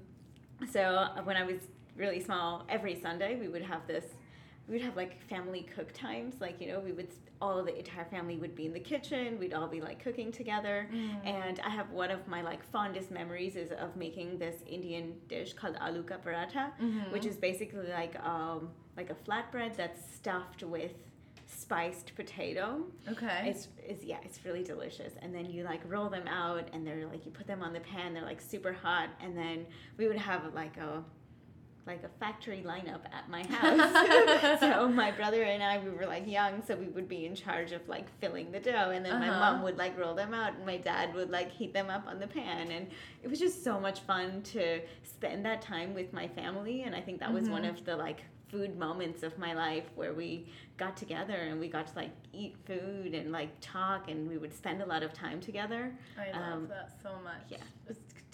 so 0.72 0.80
uh, 0.80 1.22
when 1.24 1.36
I 1.36 1.44
was 1.44 1.60
really 1.96 2.20
small, 2.20 2.64
every 2.70 2.98
Sunday 3.00 3.36
we 3.38 3.48
would 3.48 3.62
have 3.62 3.86
this. 3.86 4.06
We 4.66 4.72
would 4.76 4.82
have 4.82 4.96
like 4.96 5.20
family 5.28 5.62
cook 5.74 5.92
times. 5.92 6.36
Like 6.40 6.58
you 6.58 6.68
know, 6.68 6.80
we 6.80 6.92
would 6.92 7.08
all 7.42 7.58
of 7.58 7.66
the 7.66 7.76
entire 7.78 8.06
family 8.06 8.38
would 8.38 8.54
be 8.54 8.64
in 8.64 8.72
the 8.72 8.80
kitchen. 8.80 9.38
We'd 9.38 9.52
all 9.52 9.68
be 9.68 9.82
like 9.82 10.02
cooking 10.02 10.32
together. 10.32 10.88
Mm. 10.90 11.26
And 11.26 11.60
I 11.60 11.68
have 11.68 11.90
one 11.90 12.10
of 12.10 12.26
my 12.26 12.40
like 12.40 12.64
fondest 12.72 13.10
memories 13.10 13.56
is 13.56 13.72
of 13.72 13.94
making 13.94 14.38
this 14.38 14.56
Indian 14.66 15.16
dish 15.28 15.52
called 15.52 15.76
aloo 15.82 16.02
ka 16.06 16.16
paratha, 16.16 16.72
Mhm. 16.80 17.12
which 17.12 17.26
is 17.26 17.36
basically 17.36 17.88
like 17.90 18.14
um, 18.24 18.70
like 18.96 19.10
a 19.10 19.14
flatbread 19.26 19.76
that's 19.76 20.00
stuffed 20.14 20.62
with 20.62 20.92
spiced 21.54 22.14
potato. 22.16 22.84
Okay. 23.08 23.44
It's, 23.50 23.68
it's 23.78 24.04
yeah, 24.04 24.18
it's 24.24 24.44
really 24.44 24.62
delicious. 24.62 25.12
And 25.22 25.34
then 25.34 25.46
you 25.46 25.64
like 25.64 25.80
roll 25.88 26.08
them 26.08 26.26
out, 26.28 26.68
and 26.72 26.86
they're 26.86 27.06
like 27.06 27.24
you 27.24 27.32
put 27.32 27.46
them 27.46 27.62
on 27.62 27.72
the 27.72 27.80
pan. 27.80 28.14
They're 28.14 28.22
like 28.24 28.40
super 28.40 28.72
hot, 28.72 29.08
and 29.20 29.36
then 29.36 29.66
we 29.96 30.06
would 30.08 30.16
have 30.18 30.54
like 30.54 30.76
a 30.76 31.02
like 31.86 32.02
a 32.02 32.08
factory 32.18 32.64
lineup 32.66 33.00
at 33.12 33.28
my 33.28 33.44
house. 33.46 34.58
so 34.60 34.88
my 34.88 35.10
brother 35.10 35.42
and 35.42 35.62
I, 35.62 35.78
we 35.80 35.90
were 35.90 36.06
like 36.06 36.26
young, 36.26 36.62
so 36.66 36.74
we 36.74 36.86
would 36.88 37.08
be 37.10 37.26
in 37.26 37.34
charge 37.34 37.72
of 37.72 37.86
like 37.88 38.06
filling 38.20 38.50
the 38.52 38.58
dough, 38.60 38.90
and 38.94 39.04
then 39.04 39.20
my 39.20 39.28
Uh-huh. 39.28 39.38
mom 39.52 39.62
would 39.62 39.76
like 39.76 39.98
roll 39.98 40.14
them 40.14 40.32
out, 40.32 40.54
and 40.54 40.64
my 40.64 40.78
dad 40.78 41.14
would 41.14 41.30
like 41.30 41.50
heat 41.52 41.74
them 41.74 41.90
up 41.90 42.06
on 42.06 42.18
the 42.18 42.26
pan, 42.26 42.70
and 42.70 42.88
it 43.22 43.28
was 43.28 43.38
just 43.38 43.62
so 43.62 43.78
much 43.78 44.00
fun 44.00 44.40
to 44.54 44.80
spend 45.02 45.44
that 45.44 45.60
time 45.60 45.92
with 45.92 46.10
my 46.12 46.26
family. 46.28 46.84
And 46.84 46.94
I 46.94 47.02
think 47.02 47.20
that 47.20 47.32
was 47.32 47.50
one 47.50 47.64
Mhm. 47.64 47.70
of 47.70 47.84
the 47.84 47.96
like 47.96 48.22
food 48.48 48.78
moments 48.78 49.22
of 49.22 49.36
my 49.38 49.54
life 49.54 49.84
where 49.94 50.12
we 50.12 50.46
got 50.76 50.96
together 50.96 51.34
and 51.34 51.58
we 51.58 51.68
got 51.68 51.86
to 51.88 51.96
like 51.96 52.10
eat 52.32 52.56
food 52.66 53.14
and 53.14 53.32
like 53.32 53.50
talk 53.60 54.10
and 54.10 54.28
we 54.28 54.38
would 54.38 54.54
spend 54.54 54.82
a 54.82 54.86
lot 54.86 55.02
of 55.02 55.12
time 55.12 55.40
together. 55.40 55.92
I 56.18 56.38
love 56.38 56.52
um, 56.52 56.68
that 56.68 56.92
so 57.02 57.10
much. 57.22 57.42
yeah. 57.48 57.58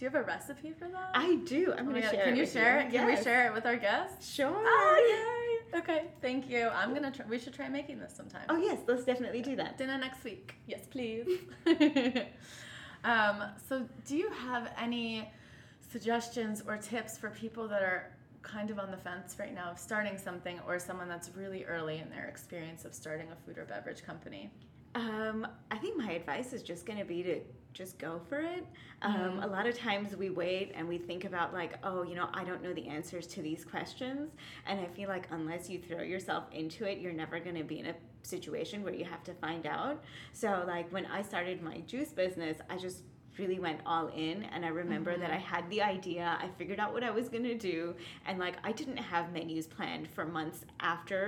Do 0.01 0.07
you 0.07 0.11
have 0.11 0.23
a 0.23 0.27
recipe 0.27 0.73
for 0.73 0.89
that? 0.89 1.11
I 1.13 1.37
do. 1.45 1.75
I'm 1.77 1.87
Oh 1.87 1.91
gonna 1.91 2.01
share. 2.01 2.25
Can 2.25 2.35
it 2.35 2.39
you 2.39 2.47
share 2.47 2.81
it? 2.81 2.91
Can 2.91 3.07
we 3.07 3.17
share 3.17 3.47
it 3.49 3.53
with 3.53 3.67
our 3.67 3.77
guests? 3.77 4.33
Sure. 4.33 4.51
Oh, 4.57 5.61
yay! 5.75 5.79
Okay, 5.79 6.05
thank 6.23 6.49
you. 6.49 6.69
I'm 6.69 6.95
gonna 6.95 7.11
try. 7.11 7.27
We 7.27 7.39
should 7.39 7.53
try 7.53 7.69
making 7.69 8.01
this 8.01 8.17
sometime. 8.17 8.47
Oh 8.49 8.57
yes, 8.57 8.79
let's 8.87 9.05
definitely 9.05 9.43
do 9.43 9.57
that. 9.57 9.77
Dinner 9.77 9.99
next 9.99 10.25
week. 10.25 10.55
Yes, 10.67 10.87
please. 10.91 11.27
um, 13.05 13.43
so, 13.69 13.87
do 14.07 14.17
you 14.17 14.31
have 14.31 14.73
any 14.79 15.31
suggestions 15.93 16.63
or 16.67 16.79
tips 16.79 17.19
for 17.19 17.29
people 17.29 17.69
that 17.69 17.83
are 17.83 18.11
kind 18.43 18.71
of 18.71 18.79
on 18.79 18.91
the 18.91 18.97
fence 18.97 19.37
right 19.39 19.55
now 19.55 19.71
of 19.71 19.79
starting 19.79 20.17
something 20.19 20.59
or 20.67 20.79
someone 20.79 21.09
that's 21.09 21.31
really 21.37 21.65
early 21.65 21.99
in 21.99 22.09
their 22.11 22.27
experience 22.27 22.85
of 22.85 22.95
starting 22.95 23.31
a 23.33 23.37
food 23.37 23.59
or 23.59 23.65
beverage 23.65 24.03
company? 24.03 24.51
Um, 24.95 25.47
I 25.71 25.77
think 25.79 25.97
my 25.97 26.13
advice 26.13 26.53
is 26.53 26.63
just 26.63 26.85
going 26.85 26.99
to 26.99 27.05
be 27.05 27.23
to 27.23 27.41
just 27.73 27.99
go 27.99 28.21
for 28.29 28.41
it. 28.41 28.67
Um, 29.03 29.39
Mhm. 29.39 29.45
A 29.45 29.47
lot 29.47 29.67
of 29.69 29.79
times 29.79 30.17
we 30.17 30.31
wait 30.31 30.73
and 30.75 30.89
we 30.89 30.99
think 30.99 31.25
about, 31.25 31.53
like, 31.53 31.79
oh, 31.85 32.03
you 32.03 32.17
know, 32.17 32.29
I 32.35 32.43
don't 32.43 32.63
know 32.63 32.73
the 32.75 32.89
answers 32.89 33.29
to 33.29 33.43
these 33.43 33.65
questions. 33.65 34.33
And 34.67 34.81
I 34.81 34.87
feel 34.87 35.09
like 35.09 35.29
unless 35.31 35.71
you 35.71 35.79
throw 35.79 36.03
yourself 36.03 36.51
into 36.53 36.85
it, 36.85 36.99
you're 36.99 37.13
never 37.13 37.39
going 37.39 37.55
to 37.55 37.63
be 37.63 37.79
in 37.79 37.87
a 37.87 37.95
situation 38.23 38.83
where 38.83 38.93
you 38.93 39.05
have 39.05 39.23
to 39.25 39.35
find 39.35 39.67
out. 39.67 40.03
So, 40.33 40.65
like, 40.67 40.91
when 40.93 41.07
I 41.07 41.23
started 41.23 41.63
my 41.63 41.79
juice 41.83 42.13
business, 42.13 42.59
I 42.69 42.77
just 42.77 43.05
really 43.41 43.59
went 43.59 43.81
all 43.93 44.07
in 44.27 44.37
and 44.53 44.61
i 44.65 44.69
remember 44.83 45.13
that 45.23 45.31
Mhm. 45.31 45.35
i 45.39 45.43
had 45.53 45.65
the 45.75 45.81
idea 45.97 46.27
i 46.45 46.49
figured 46.59 46.81
out 46.83 46.91
what 46.97 47.05
i 47.11 47.13
was 47.19 47.27
going 47.35 47.43
to 47.55 47.59
do 47.73 47.95
and 48.27 48.35
like 48.39 48.57
i 48.69 48.73
didn't 48.81 48.97
have 49.13 49.25
menus 49.33 49.67
planned 49.77 50.07
for 50.15 50.25
months 50.39 50.61
after 50.95 51.21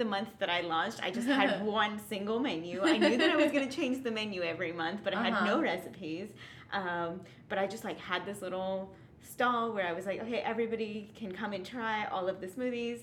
the 0.00 0.04
month 0.14 0.30
that 0.40 0.50
i 0.58 0.60
launched 0.74 1.00
i 1.02 1.10
just 1.18 1.28
had 1.40 1.50
one 1.82 1.94
single 2.12 2.38
menu 2.48 2.76
i 2.94 2.96
knew 2.98 3.16
that 3.22 3.30
i 3.30 3.36
was 3.44 3.50
going 3.54 3.66
to 3.68 3.74
change 3.80 3.96
the 4.08 4.10
menu 4.20 4.40
every 4.42 4.72
month 4.82 5.00
but 5.04 5.12
i 5.14 5.18
had 5.28 5.34
no 5.50 5.54
Uh-huh. 5.56 5.72
recipes 5.72 6.28
um, 6.80 7.20
but 7.48 7.56
i 7.58 7.66
just 7.74 7.84
like 7.88 7.98
had 7.98 8.24
this 8.30 8.40
little 8.46 8.74
stall 9.34 9.72
where 9.74 9.86
i 9.86 9.92
was 9.98 10.06
like 10.10 10.20
okay 10.24 10.40
everybody 10.52 10.92
can 11.20 11.30
come 11.40 11.52
and 11.52 11.64
try 11.74 11.96
all 12.14 12.26
of 12.32 12.36
the 12.42 12.46
smoothies 12.54 13.00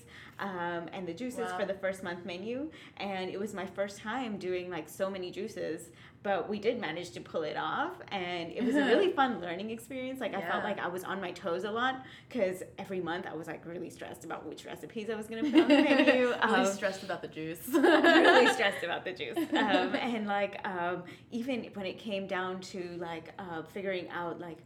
um, 0.48 0.82
and 0.94 1.02
the 1.10 1.12
juices 1.22 1.48
Wow. 1.50 1.58
for 1.58 1.64
the 1.72 1.74
first 1.84 2.02
month 2.08 2.22
menu 2.32 2.56
and 2.96 3.26
it 3.34 3.38
was 3.44 3.52
my 3.62 3.66
first 3.78 3.96
time 3.98 4.38
doing 4.48 4.66
like 4.76 4.88
so 4.88 5.06
many 5.16 5.28
juices 5.38 5.80
but 6.24 6.48
we 6.48 6.58
did 6.58 6.80
manage 6.80 7.10
to 7.12 7.20
pull 7.20 7.42
it 7.44 7.56
off 7.56 7.92
and 8.10 8.50
it 8.50 8.64
was 8.64 8.74
a 8.74 8.84
really 8.90 9.12
fun 9.12 9.40
learning 9.40 9.70
experience. 9.70 10.18
Like 10.20 10.34
i 10.34 10.40
felt 10.50 10.64
like 10.64 10.78
i 10.80 10.88
was 10.88 11.04
on 11.04 11.20
my 11.20 11.30
toes 11.30 11.62
a 11.64 11.70
lot 11.70 11.94
because 12.28 12.62
every 12.78 13.00
month 13.00 13.24
i 13.32 13.34
was 13.40 13.46
like 13.46 13.64
really 13.72 13.90
stressed 13.90 14.24
about 14.24 14.44
which 14.48 14.64
recipes 14.64 15.06
i 15.10 15.14
was 15.14 15.26
going 15.28 15.44
to 15.44 15.50
put 15.52 15.60
on 15.62 15.68
the 15.68 15.82
menu. 15.82 16.04
Really 16.34 16.34
Um, 16.40 16.66
stressed 16.66 17.02
about 17.08 17.20
the 17.22 17.28
juice. 17.28 17.60
really 17.68 18.52
stressed 18.58 18.82
about 18.88 19.04
the 19.04 19.12
juice. 19.12 19.38
Um, 19.52 19.94
and 20.10 20.26
like 20.26 20.54
um, 20.66 21.04
even 21.30 21.56
when 21.74 21.86
it 21.86 21.98
came 21.98 22.26
down 22.26 22.60
to 22.72 22.80
like 22.98 23.26
uh, 23.38 23.62
figuring 23.74 24.08
out 24.10 24.40
like 24.40 24.58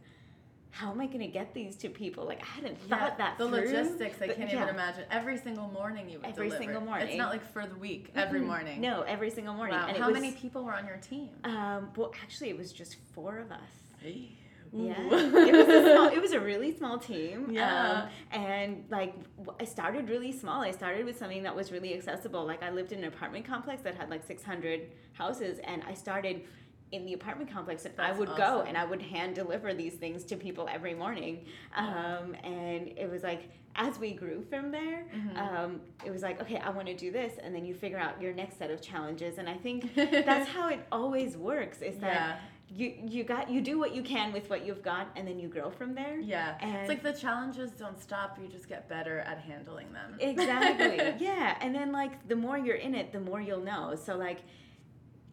how 0.71 0.91
am 0.91 1.01
i 1.01 1.07
going 1.07 1.19
to 1.19 1.27
get 1.27 1.53
these 1.53 1.75
to 1.75 1.89
people 1.89 2.25
like 2.25 2.41
i 2.41 2.45
hadn't 2.45 2.77
Yeah, 2.87 2.97
thought 2.99 3.17
that 3.17 3.37
the 3.37 3.47
through. 3.47 3.57
logistics, 3.59 4.21
I 4.21 4.27
But 4.27 4.37
can't 4.37 4.51
yeah. 4.51 4.57
even 4.63 4.69
imagine. 4.75 5.03
Every 5.11 5.37
single 5.37 5.67
morning 5.69 6.09
you 6.09 6.17
would 6.19 6.27
Every 6.27 6.47
deliver. 6.47 6.63
single 6.63 6.81
morning. 6.81 7.07
It's 7.07 7.17
not 7.17 7.31
like 7.31 7.43
for 7.51 7.65
the 7.65 7.75
week. 7.75 8.11
Every 8.15 8.39
Mhm. 8.41 8.45
morning. 8.47 8.81
no 8.81 9.01
every 9.01 9.29
single 9.31 9.53
morning 9.55 9.75
Wow. 9.77 9.87
and 9.87 9.97
it 9.97 10.01
How 10.01 10.07
was, 10.11 10.13
many 10.19 10.31
people 10.33 10.63
were 10.63 10.73
on 10.73 10.85
your 10.85 10.97
team? 10.97 11.29
um, 11.43 11.91
well 11.95 12.11
actually 12.21 12.49
it 12.49 12.57
was 12.57 12.71
just 12.71 12.95
four 13.13 13.39
of 13.39 13.51
us 13.51 13.59
Ooh. 14.05 14.85
Yeah, 14.85 15.01
it 15.01 15.55
was 15.55 15.67
a 15.67 15.95
small. 15.95 16.07
It 16.17 16.21
was 16.21 16.31
a 16.31 16.39
really 16.39 16.77
small 16.77 16.99
team. 16.99 17.49
Yeah. 17.49 18.03
um, 18.03 18.09
and 18.31 18.83
like 18.91 19.15
I 19.59 19.65
started 19.65 20.09
really 20.09 20.31
small. 20.31 20.61
I 20.61 20.69
started 20.69 21.05
with 21.07 21.17
something 21.17 21.41
that 21.41 21.55
was 21.55 21.71
really 21.71 21.95
accessible. 21.95 22.45
Like 22.45 22.61
I 22.61 22.69
lived 22.69 22.91
in 22.91 22.99
an 22.99 23.05
apartment 23.05 23.45
complex 23.45 23.81
that 23.81 23.95
had 23.95 24.11
like 24.11 24.23
600 24.23 24.91
houses, 25.13 25.57
and 25.63 25.81
I 25.87 25.95
started 25.95 26.43
in 26.91 27.05
the 27.05 27.13
apartment 27.13 27.51
complex 27.51 27.85
and 27.85 27.93
I 27.99 28.07
That's 28.07 28.19
would 28.19 28.35
go 28.35 28.61
and 28.67 28.77
I 28.77 28.85
would 28.85 29.01
hand 29.01 29.35
deliver 29.35 29.73
these 29.73 29.93
things 29.93 30.23
to 30.25 30.35
people 30.35 30.67
every 30.71 30.93
morning. 30.95 31.45
Um, 31.75 32.35
and 32.43 32.87
it 32.97 33.09
was 33.09 33.23
like 33.23 33.49
as 33.75 33.99
we 33.99 34.11
grew 34.11 34.41
from 34.49 34.71
there, 34.71 35.05
Mhm. 35.15 35.37
um, 35.37 35.81
it 36.03 36.11
was 36.11 36.21
like 36.23 36.41
okay, 36.41 36.57
I 36.57 36.69
want 36.71 36.87
to 36.87 36.95
do 36.95 37.11
this, 37.11 37.37
and 37.41 37.53
then 37.53 37.63
you 37.65 37.73
figure 37.73 37.99
out 37.99 38.21
your 38.21 38.33
next 38.33 38.57
set 38.57 38.71
of 38.71 38.81
challenges. 38.81 39.37
And 39.37 39.47
I 39.47 39.55
think 39.55 39.93
that's 40.29 40.49
how 40.49 40.69
it 40.69 40.79
always 40.91 41.37
works. 41.37 41.81
Is 41.81 41.97
that 41.99 42.13
yeah. 42.13 42.39
you 42.75 42.93
you 43.07 43.23
got 43.23 43.49
you 43.49 43.61
do 43.61 43.77
what 43.77 43.93
you 43.95 44.01
can 44.01 44.33
with 44.33 44.49
what 44.49 44.65
you've 44.65 44.81
got 44.83 45.07
and 45.15 45.27
then 45.27 45.39
you 45.39 45.47
grow 45.47 45.69
from 45.69 45.93
there 45.95 46.19
Yeah. 46.19 46.55
and 46.61 46.75
it's 46.77 46.89
like 46.89 47.01
the 47.03 47.13
challenges 47.13 47.71
don't 47.71 47.99
stop, 48.01 48.37
you 48.41 48.47
just 48.47 48.67
get 48.67 48.87
better 48.89 49.19
at 49.19 49.37
handling 49.39 49.91
them. 49.93 50.15
exactly 50.19 50.97
yeah 51.25 51.57
and 51.61 51.73
then 51.73 51.91
like 51.91 52.27
the 52.27 52.35
more 52.35 52.57
you're 52.57 52.75
in 52.75 52.93
it 52.95 53.11
the 53.11 53.19
more 53.19 53.41
you'll 53.41 53.61
know 53.63 53.95
so 53.95 54.15
like 54.15 54.39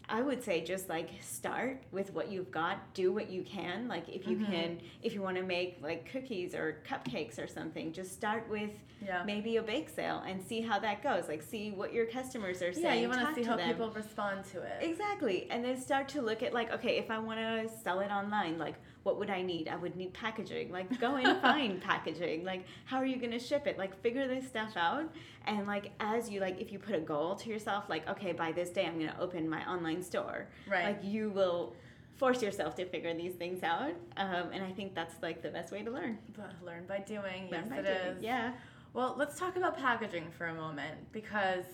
I 0.08 0.22
would 0.22 0.42
say 0.42 0.60
just 0.62 0.88
like 0.88 1.10
start 1.20 1.82
with 1.90 2.12
what 2.14 2.30
you've 2.30 2.50
got, 2.50 2.94
do 2.94 3.12
what 3.12 3.28
you 3.28 3.42
can. 3.42 3.88
Like 3.88 4.08
if 4.08 4.26
you 4.26 4.36
Mhm. 4.36 4.46
can, 4.46 4.80
if 5.02 5.14
you 5.14 5.20
want 5.22 5.36
to 5.36 5.42
make 5.42 5.78
like 5.82 6.10
cookies 6.10 6.54
or 6.54 6.82
cupcakes 6.88 7.42
or 7.42 7.48
something, 7.48 7.92
just 7.92 8.12
start 8.12 8.48
with 8.48 8.70
yeah. 9.04 9.25
maybe 9.26 9.56
a 9.56 9.62
bake 9.62 9.88
sale 9.88 10.22
and 10.26 10.40
see 10.42 10.60
how 10.60 10.78
that 10.78 11.02
goes. 11.02 11.28
Like 11.28 11.42
see 11.42 11.72
what 11.72 11.92
your 11.92 12.06
customers 12.06 12.62
are 12.62 12.72
saying. 12.72 12.84
Yeah, 12.86 12.94
you 12.94 13.08
want 13.08 13.26
to 13.28 13.34
see 13.34 13.42
how 13.42 13.56
them. 13.56 13.68
people 13.68 13.90
respond 13.90 14.44
to 14.52 14.62
it. 14.62 14.78
Exactly. 14.80 15.48
And 15.50 15.64
then 15.64 15.80
start 15.80 16.08
to 16.10 16.22
look 16.22 16.42
at 16.42 16.52
like, 16.54 16.72
okay, 16.72 16.98
if 16.98 17.10
I 17.10 17.18
want 17.18 17.40
to 17.40 17.68
sell 17.82 18.00
it 18.00 18.10
online, 18.12 18.58
like 18.58 18.75
what 19.06 19.20
would 19.20 19.30
I 19.30 19.40
need? 19.40 19.68
I 19.68 19.76
would 19.76 19.94
need 19.94 20.12
packaging. 20.12 20.72
Like 20.72 21.00
go 21.00 21.14
and 21.14 21.40
find 21.40 21.80
packaging. 21.80 22.44
Like 22.44 22.64
how 22.84 22.96
are 22.96 23.06
you 23.06 23.16
going 23.16 23.30
to 23.30 23.38
ship 23.38 23.68
it? 23.68 23.78
Like 23.78 23.98
figure 24.02 24.26
this 24.26 24.46
stuff 24.46 24.76
out. 24.76 25.08
And 25.46 25.66
like 25.66 25.92
as 26.00 26.28
you 26.28 26.40
like 26.40 26.60
if 26.60 26.72
you 26.72 26.80
put 26.80 26.96
a 26.96 27.00
goal 27.00 27.36
to 27.36 27.48
yourself 27.48 27.84
like, 27.88 28.06
okay, 28.08 28.32
by 28.32 28.50
this 28.50 28.70
day 28.70 28.84
I'm 28.84 28.98
going 28.98 29.10
to 29.12 29.20
open 29.20 29.48
my 29.48 29.64
online 29.70 30.02
store. 30.02 30.48
Right. 30.68 30.84
Like 30.84 31.04
you 31.04 31.30
will 31.30 31.75
force 32.16 32.42
yourself 32.42 32.75
to 32.75 32.84
figure 32.84 33.14
these 33.14 33.34
things 33.34 33.62
out. 33.62 33.92
Um, 34.16 34.50
and 34.52 34.64
I 34.64 34.72
think 34.72 34.94
that's 34.94 35.22
like 35.22 35.40
the 35.40 35.50
best 35.50 35.70
way 35.72 35.82
to 35.84 35.90
learn. 35.90 36.18
Learn 36.64 36.84
by 36.88 36.98
doing. 36.98 37.48
Learn 37.50 37.66
yes, 37.66 37.68
by 37.68 37.76
it 37.76 37.82
doing. 37.84 38.16
is. 38.16 38.22
Yeah. 38.22 38.52
Well, 38.92 39.14
let's 39.16 39.38
talk 39.38 39.56
about 39.56 39.78
packaging 39.78 40.25
for 40.36 40.46
a 40.46 40.54
moment 40.54 40.96
because 41.12 41.66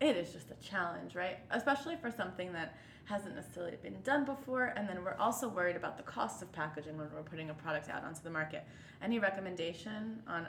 it 0.00 0.16
is 0.16 0.32
just 0.32 0.50
a 0.50 0.54
challenge, 0.66 1.14
right? 1.14 1.38
Especially 1.50 1.96
for 1.96 2.10
something 2.10 2.52
that 2.52 2.76
hasn't 3.08 3.34
necessarily 3.34 3.76
been 3.82 4.00
done 4.02 4.24
before. 4.24 4.72
And 4.76 4.88
then 4.88 5.02
we're 5.04 5.16
also 5.18 5.48
worried 5.48 5.76
about 5.76 5.96
the 5.96 6.02
cost 6.02 6.42
of 6.42 6.52
packaging 6.52 6.96
when 6.98 7.08
we're 7.14 7.22
putting 7.22 7.50
a 7.50 7.54
product 7.54 7.88
out 7.88 8.04
onto 8.04 8.22
the 8.22 8.30
market. 8.30 8.64
Any 9.02 9.18
recommendation 9.18 10.22
on 10.26 10.46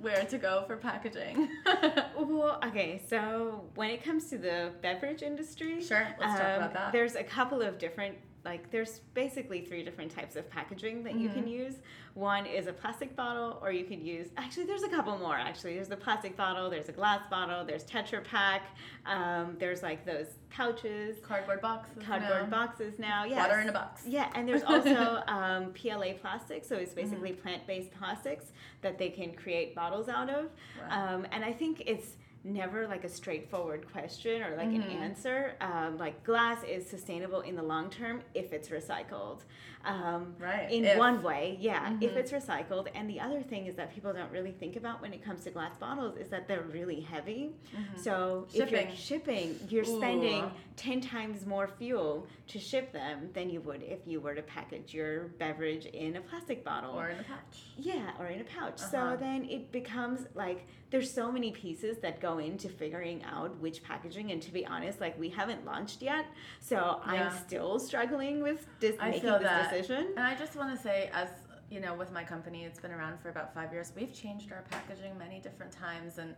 where 0.00 0.24
to 0.24 0.38
go 0.38 0.64
for 0.66 0.76
packaging? 0.76 1.48
Well, 2.16 2.60
okay, 2.64 3.02
so 3.08 3.64
when 3.74 3.90
it 3.90 4.02
comes 4.04 4.30
to 4.30 4.38
the 4.38 4.70
beverage 4.80 5.22
industry, 5.22 5.82
sure, 5.82 6.06
let's 6.20 6.34
talk 6.34 6.40
Um, 6.48 6.56
about 6.58 6.72
that. 6.74 6.92
There's 6.92 7.14
a 7.14 7.22
couple 7.24 7.60
of 7.62 7.78
different, 7.78 8.16
like, 8.44 8.70
there's 8.70 8.98
basically 9.14 9.60
three 9.64 9.84
different 9.84 10.10
types 10.10 10.34
of 10.34 10.50
packaging 10.50 11.04
that 11.04 11.14
you 11.14 11.28
can 11.28 11.44
Mhm. 11.44 11.50
use. 11.50 11.74
One 12.14 12.44
is 12.44 12.66
a 12.66 12.72
plastic 12.72 13.14
bottle, 13.14 13.58
or 13.62 13.70
you 13.70 13.84
could 13.84 14.02
use, 14.02 14.30
actually, 14.36 14.64
there's 14.64 14.82
a 14.82 14.88
couple 14.88 15.16
more, 15.16 15.36
actually. 15.36 15.74
There's 15.76 15.88
the 15.88 15.96
plastic 15.96 16.36
bottle, 16.36 16.68
there's 16.68 16.88
a 16.88 16.92
glass 16.92 17.20
bottle, 17.30 17.64
there's 17.64 17.84
Tetra 17.84 18.22
Pak, 18.24 18.62
um, 19.06 19.56
there's 19.58 19.82
like 19.82 20.04
those 20.04 20.26
pouches, 20.50 21.18
Cardboard 21.20 21.60
boxes. 21.62 22.02
cardboard 22.04 22.50
now. 22.50 22.66
boxes 22.66 22.98
now. 22.98 23.24
Yeah. 23.24 23.46
Water 23.46 23.60
in 23.60 23.68
a 23.68 23.72
box. 23.72 24.04
Yeah, 24.06 24.30
and 24.34 24.46
there's 24.48 24.64
also 24.64 25.22
um, 25.28 25.72
PLA 25.72 26.14
plastic, 26.14 26.64
so 26.64 26.74
Mm-hmm. 26.74 26.82
it's 26.84 26.94
basically 26.94 27.32
plant-based 27.32 27.92
plastics 27.92 28.52
that 28.80 28.98
they 28.98 29.08
can 29.08 29.34
create 29.34 29.74
bottles 29.74 30.08
out 30.08 30.28
of. 30.28 30.50
Wow. 30.88 31.14
Um, 31.14 31.26
and 31.30 31.44
I 31.44 31.52
think 31.52 31.82
it's 31.86 32.16
never 32.44 32.88
like 32.88 33.04
a 33.04 33.08
straightforward 33.08 33.90
question 33.92 34.42
or 34.42 34.56
like 34.56 34.66
an 34.66 34.82
Mhm. 34.82 34.94
answer. 35.00 35.54
Um, 35.60 35.96
like 35.98 36.24
glass 36.24 36.62
is 36.64 36.88
sustainable 36.88 37.40
in 37.40 37.54
the 37.54 37.62
long 37.62 37.88
term 37.90 38.22
if 38.34 38.52
it's 38.52 38.68
recycled. 38.68 39.42
Um, 39.84 40.36
right. 40.38 40.70
in 40.70 40.84
If- 40.84 40.96
one 40.96 41.24
way, 41.24 41.56
yeah, 41.58 41.96
if 42.00 42.12
Mhm. 42.12 42.16
it's 42.16 42.30
recycled. 42.30 42.86
And 42.94 43.10
the 43.10 43.18
other 43.18 43.42
thing 43.42 43.66
is 43.66 43.74
that 43.74 43.92
people 43.92 44.12
don't 44.12 44.30
really 44.30 44.52
think 44.52 44.76
about 44.76 45.02
when 45.02 45.12
it 45.12 45.24
comes 45.24 45.42
to 45.42 45.50
glass 45.50 45.76
bottles 45.76 46.16
is 46.16 46.28
that 46.28 46.46
they're 46.46 46.62
really 46.62 47.00
heavy. 47.00 47.56
Mhm. 47.74 47.98
So 47.98 48.46
if 48.54 48.70
you're 48.70 48.90
shipping, 48.94 49.58
you're 49.68 49.82
Ooh. 49.82 49.96
spending 49.98 50.52
10 50.76 51.00
times 51.00 51.44
more 51.46 51.66
fuel 51.66 52.28
to 52.46 52.60
ship 52.60 52.92
them 52.92 53.30
than 53.32 53.50
you 53.50 53.60
would 53.62 53.82
if 53.82 54.06
you 54.06 54.20
were 54.20 54.36
to 54.36 54.42
package 54.42 54.94
your 54.94 55.24
beverage 55.38 55.86
in 55.86 56.14
a 56.14 56.20
plastic 56.20 56.62
bottle. 56.64 56.96
or 56.96 57.08
in 57.08 57.18
a 57.18 57.24
pouch. 57.24 57.64
Yeah, 57.76 58.12
or 58.20 58.26
in 58.26 58.40
a 58.40 58.44
pouch. 58.44 58.80
Uh-huh. 58.80 59.10
So 59.12 59.16
then 59.16 59.46
it 59.50 59.72
becomes 59.72 60.26
like 60.34 60.64
there's 60.92 61.10
so 61.10 61.32
many 61.32 61.50
pieces 61.50 61.96
that 61.98 62.20
go 62.20 62.38
into 62.38 62.68
figuring 62.68 63.24
out 63.24 63.56
which 63.60 63.82
packaging. 63.82 64.30
And 64.30 64.40
to 64.42 64.52
be 64.52 64.64
honest, 64.66 65.00
like 65.00 65.18
we 65.18 65.30
haven't 65.30 65.64
launched 65.64 66.02
yet, 66.02 66.26
so 66.60 66.76
Yeah. 67.06 67.12
I'm 67.30 67.32
still 67.46 67.78
struggling 67.80 68.42
with 68.42 68.66
dis- 68.78 68.96
making 69.00 69.22
this 69.22 69.42
that. 69.42 69.70
decision. 69.70 70.08
And 70.16 70.20
I 70.20 70.34
just 70.36 70.54
want 70.54 70.76
to 70.76 70.80
say, 70.80 71.10
as 71.14 71.30
you 71.70 71.80
know, 71.80 71.94
with 71.94 72.12
my 72.12 72.22
company, 72.22 72.64
it's 72.64 72.78
been 72.78 72.92
around 72.92 73.18
for 73.20 73.30
about 73.30 73.54
five 73.54 73.72
years. 73.72 73.90
We've 73.96 74.12
changed 74.12 74.52
our 74.52 74.64
packaging 74.70 75.16
many 75.16 75.40
different 75.40 75.72
times, 75.72 76.18
and 76.18 76.34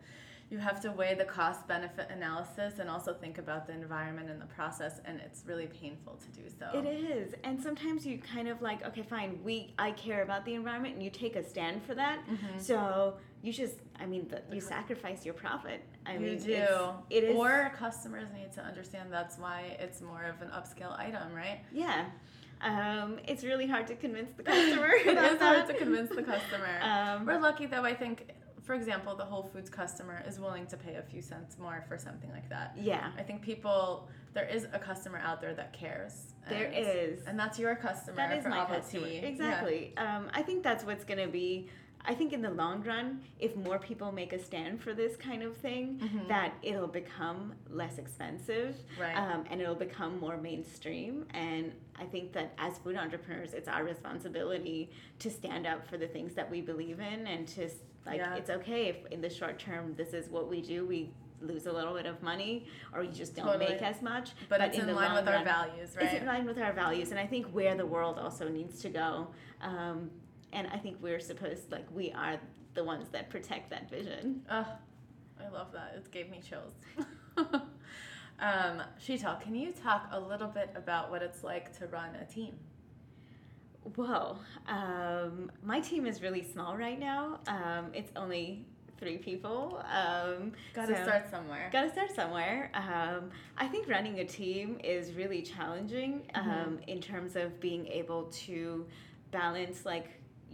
you 0.51 0.59
have 0.59 0.81
to 0.83 0.93
weigh 0.93 1.15
the 1.15 1.25
cost 1.25 1.67
benefit 1.67 2.09
analysis 2.11 2.79
and 2.79 2.89
also 2.89 3.13
think 3.13 3.39
about 3.39 3.67
the 3.67 3.73
environment 3.73 4.31
and 4.31 4.41
the 4.41 4.47
process, 4.47 5.01
and 5.05 5.19
it's 5.21 5.43
really 5.45 5.67
painful 5.67 6.15
to 6.19 6.29
do 6.41 6.49
so. 6.57 6.79
It 6.79 6.87
is, 6.87 7.35
and 7.43 7.61
sometimes 7.61 8.07
you 8.07 8.19
kind 8.19 8.47
of 8.47 8.63
like, 8.63 8.85
okay, 8.87 9.03
fine, 9.03 9.41
we 9.43 9.75
I 9.77 9.91
care 9.91 10.23
about 10.23 10.45
the 10.45 10.55
environment, 10.55 10.95
and 10.95 11.03
you 11.03 11.11
take 11.11 11.35
a 11.35 11.43
stand 11.43 11.83
for 11.83 11.97
that. 11.97 12.21
Mhm. 12.29 12.61
So 12.61 13.17
you 13.45 13.53
just, 13.53 13.75
I 14.01 14.07
mean, 14.07 14.27
the, 14.29 14.41
you 14.55 14.61
sacrifice 14.63 15.23
your 15.27 15.35
profit. 15.35 15.83
I 16.07 16.15
you 16.15 16.21
mean, 16.21 16.39
do. 16.39 16.67
it 17.11 17.25
is. 17.25 17.37
Or 17.37 17.71
customers 17.77 18.29
need 18.35 18.53
to 18.55 18.63
understand 18.63 19.13
that's 19.13 19.37
why 19.37 19.77
it's 19.79 20.01
more 20.01 20.25
of 20.25 20.41
an 20.41 20.49
upscale 20.49 20.99
item, 20.99 21.35
right? 21.35 21.61
yeah, 21.71 22.07
um, 22.63 23.19
it's 23.29 23.45
really 23.45 23.67
hard 23.67 23.87
to 23.89 23.97
convince 23.97 24.33
the 24.33 24.43
customer. 24.51 24.93
it 24.95 25.09
about 25.09 25.39
hard 25.39 25.67
to 25.67 25.75
convince 25.75 26.09
the 26.09 26.23
customer. 26.23 26.81
Um, 26.83 27.27
We're 27.27 27.39
lucky 27.39 27.67
though. 27.67 27.85
I 27.85 27.95
think 27.95 28.33
for 28.65 28.75
example, 28.75 29.15
the 29.15 29.25
Whole 29.25 29.43
Foods 29.43 29.69
customer 29.69 30.25
is 30.27 30.41
willing 30.41 30.67
to 30.69 30.77
pay 30.79 30.95
a 30.95 31.03
few 31.03 31.21
cents 31.21 31.59
more 31.59 31.85
for 31.87 31.99
something 31.99 32.31
like 32.31 32.49
that. 32.49 32.75
Yeah. 32.81 33.11
I 33.19 33.23
think 33.23 33.43
people, 33.43 34.09
there 34.33 34.47
is 34.47 34.67
a 34.73 34.79
customer 34.79 35.21
out 35.23 35.43
there 35.43 35.53
that 35.53 35.75
cares. 35.75 36.33
There 36.49 36.69
and, 36.69 36.75
is. 36.75 37.21
And 37.27 37.39
that's 37.39 37.59
your 37.59 37.77
customer 37.77 38.17
That 38.17 38.39
is 38.39 38.43
for 38.43 38.49
my 38.49 38.65
customer. 38.65 39.07
Exactly. 39.07 39.93
Um, 39.99 40.31
I 40.33 40.41
think 40.41 40.63
that's 40.63 40.83
what's 40.83 41.05
going 41.05 41.21
to 41.21 41.31
be. 41.31 41.69
I 42.07 42.15
think 42.15 42.33
in 42.35 42.43
the 42.43 42.51
long 42.51 42.83
run, 42.83 43.23
if 43.39 43.57
more 43.57 43.79
people 43.79 44.13
make 44.13 44.33
a 44.35 44.39
stand 44.39 44.81
for 44.83 44.93
this 44.93 45.17
kind 45.17 45.43
of 45.43 45.57
thing, 45.57 45.99
Mhm. 46.01 46.29
that 46.29 46.53
it'll 46.63 46.87
become 46.87 47.55
less 47.71 47.97
expensive 47.99 48.77
Right. 49.01 49.17
um, 49.17 49.45
and 49.51 49.61
it'll 49.61 49.75
become 49.75 50.19
more 50.21 50.37
mainstream. 50.37 51.27
And 51.33 51.73
I 51.97 52.05
think 52.05 52.33
that 52.35 52.53
as 52.59 52.77
food 52.79 52.97
entrepreneurs, 52.97 53.55
it's 53.55 53.69
our 53.69 53.85
responsibility 53.85 54.91
to 55.21 55.31
stand 55.31 55.67
up 55.67 55.87
for 55.87 55.97
the 55.97 56.07
things 56.09 56.35
that 56.35 56.51
we 56.51 56.61
believe 56.61 57.01
in 57.01 57.27
and 57.27 57.49
to, 57.49 57.71
like, 58.05 58.19
Yeah. 58.19 58.35
it's 58.35 58.51
okay 58.51 58.89
if 58.89 59.07
in 59.07 59.23
the 59.23 59.31
short 59.31 59.59
term 59.59 59.95
this 59.95 60.13
is 60.13 60.29
what 60.29 60.49
we 60.49 60.61
do. 60.61 60.85
We 60.87 61.11
lose 61.41 61.67
a 61.67 61.73
little 61.73 61.95
bit 61.95 62.07
of 62.07 62.23
money 62.23 62.67
or 62.95 63.03
you 63.03 63.13
just 63.13 63.35
don't 63.35 63.47
Totally. 63.47 63.67
make 63.73 63.83
as 63.83 64.01
much. 64.03 64.33
but, 64.49 64.61
it's 64.63 64.79
in, 64.79 64.87
the 64.87 64.95
line 64.95 65.15
with 65.15 65.29
our 65.29 65.45
values, 65.45 65.95
right? 65.97 66.07
it's 66.07 66.15
in 66.15 66.27
line 66.27 66.47
with 66.47 66.59
our 66.59 66.73
values 66.73 67.11
and 67.11 67.21
i 67.21 67.27
think 67.27 67.45
where 67.49 67.75
the 67.75 67.85
world 67.85 68.19
also 68.19 68.49
needs 68.49 68.81
to 68.81 68.89
go 68.89 69.29
um, 69.61 70.11
and 70.55 70.67
i 70.73 70.79
think 70.79 70.97
we're 71.03 71.21
supposed 71.21 71.71
like 71.71 71.87
we 71.95 72.11
are 72.13 72.41
the 72.75 72.83
ones 72.85 73.09
that 73.11 73.29
protect 73.31 73.69
that 73.71 73.89
vision 73.91 74.41
Oh, 74.51 74.67
I 75.45 75.49
love 75.49 75.73
that. 75.73 75.95
It 75.97 76.11
gave 76.11 76.31
me 76.31 76.41
chills. 76.49 76.73
um, 78.41 78.83
Sheetal, 79.05 79.41
can 79.43 79.55
you 79.55 79.73
talk 79.73 80.09
a 80.13 80.19
little 80.19 80.49
bit 80.49 80.71
about 80.77 81.11
what 81.11 81.23
it's 81.23 81.43
like 81.45 81.77
to 81.79 81.87
run 81.89 82.11
a 82.17 82.25
team? 82.25 82.55
whoa 83.97 84.39
um, 84.67 85.51
my 85.63 85.79
team 85.81 86.07
is 86.07 86.23
really 86.23 86.43
small 86.43 86.75
right 86.77 86.99
now 86.99 87.39
um, 87.47 87.91
it's 87.93 88.11
only 88.17 88.65
three 88.99 89.19
people 89.19 89.85
um, 89.93 90.53
Got 90.73 90.87
to 90.89 90.97
so- 90.97 91.03
start 91.03 91.29
somewhere. 91.31 91.69
Got 91.73 91.83
to 91.83 91.91
start 91.91 92.15
somewhere. 92.15 92.71
Um, 92.75 93.31
I 93.59 93.67
think 93.67 93.89
running 93.89 94.21
a 94.21 94.25
team 94.25 94.79
is 94.83 95.13
really 95.13 95.43
challenging 95.43 96.23
um, 96.35 96.45
Mhm. 96.79 96.89
in 96.89 97.01
terms 97.01 97.35
of 97.37 97.61
being 97.61 97.87
able 97.89 98.25
to 98.47 98.87
balance 99.33 99.85
like 99.85 100.09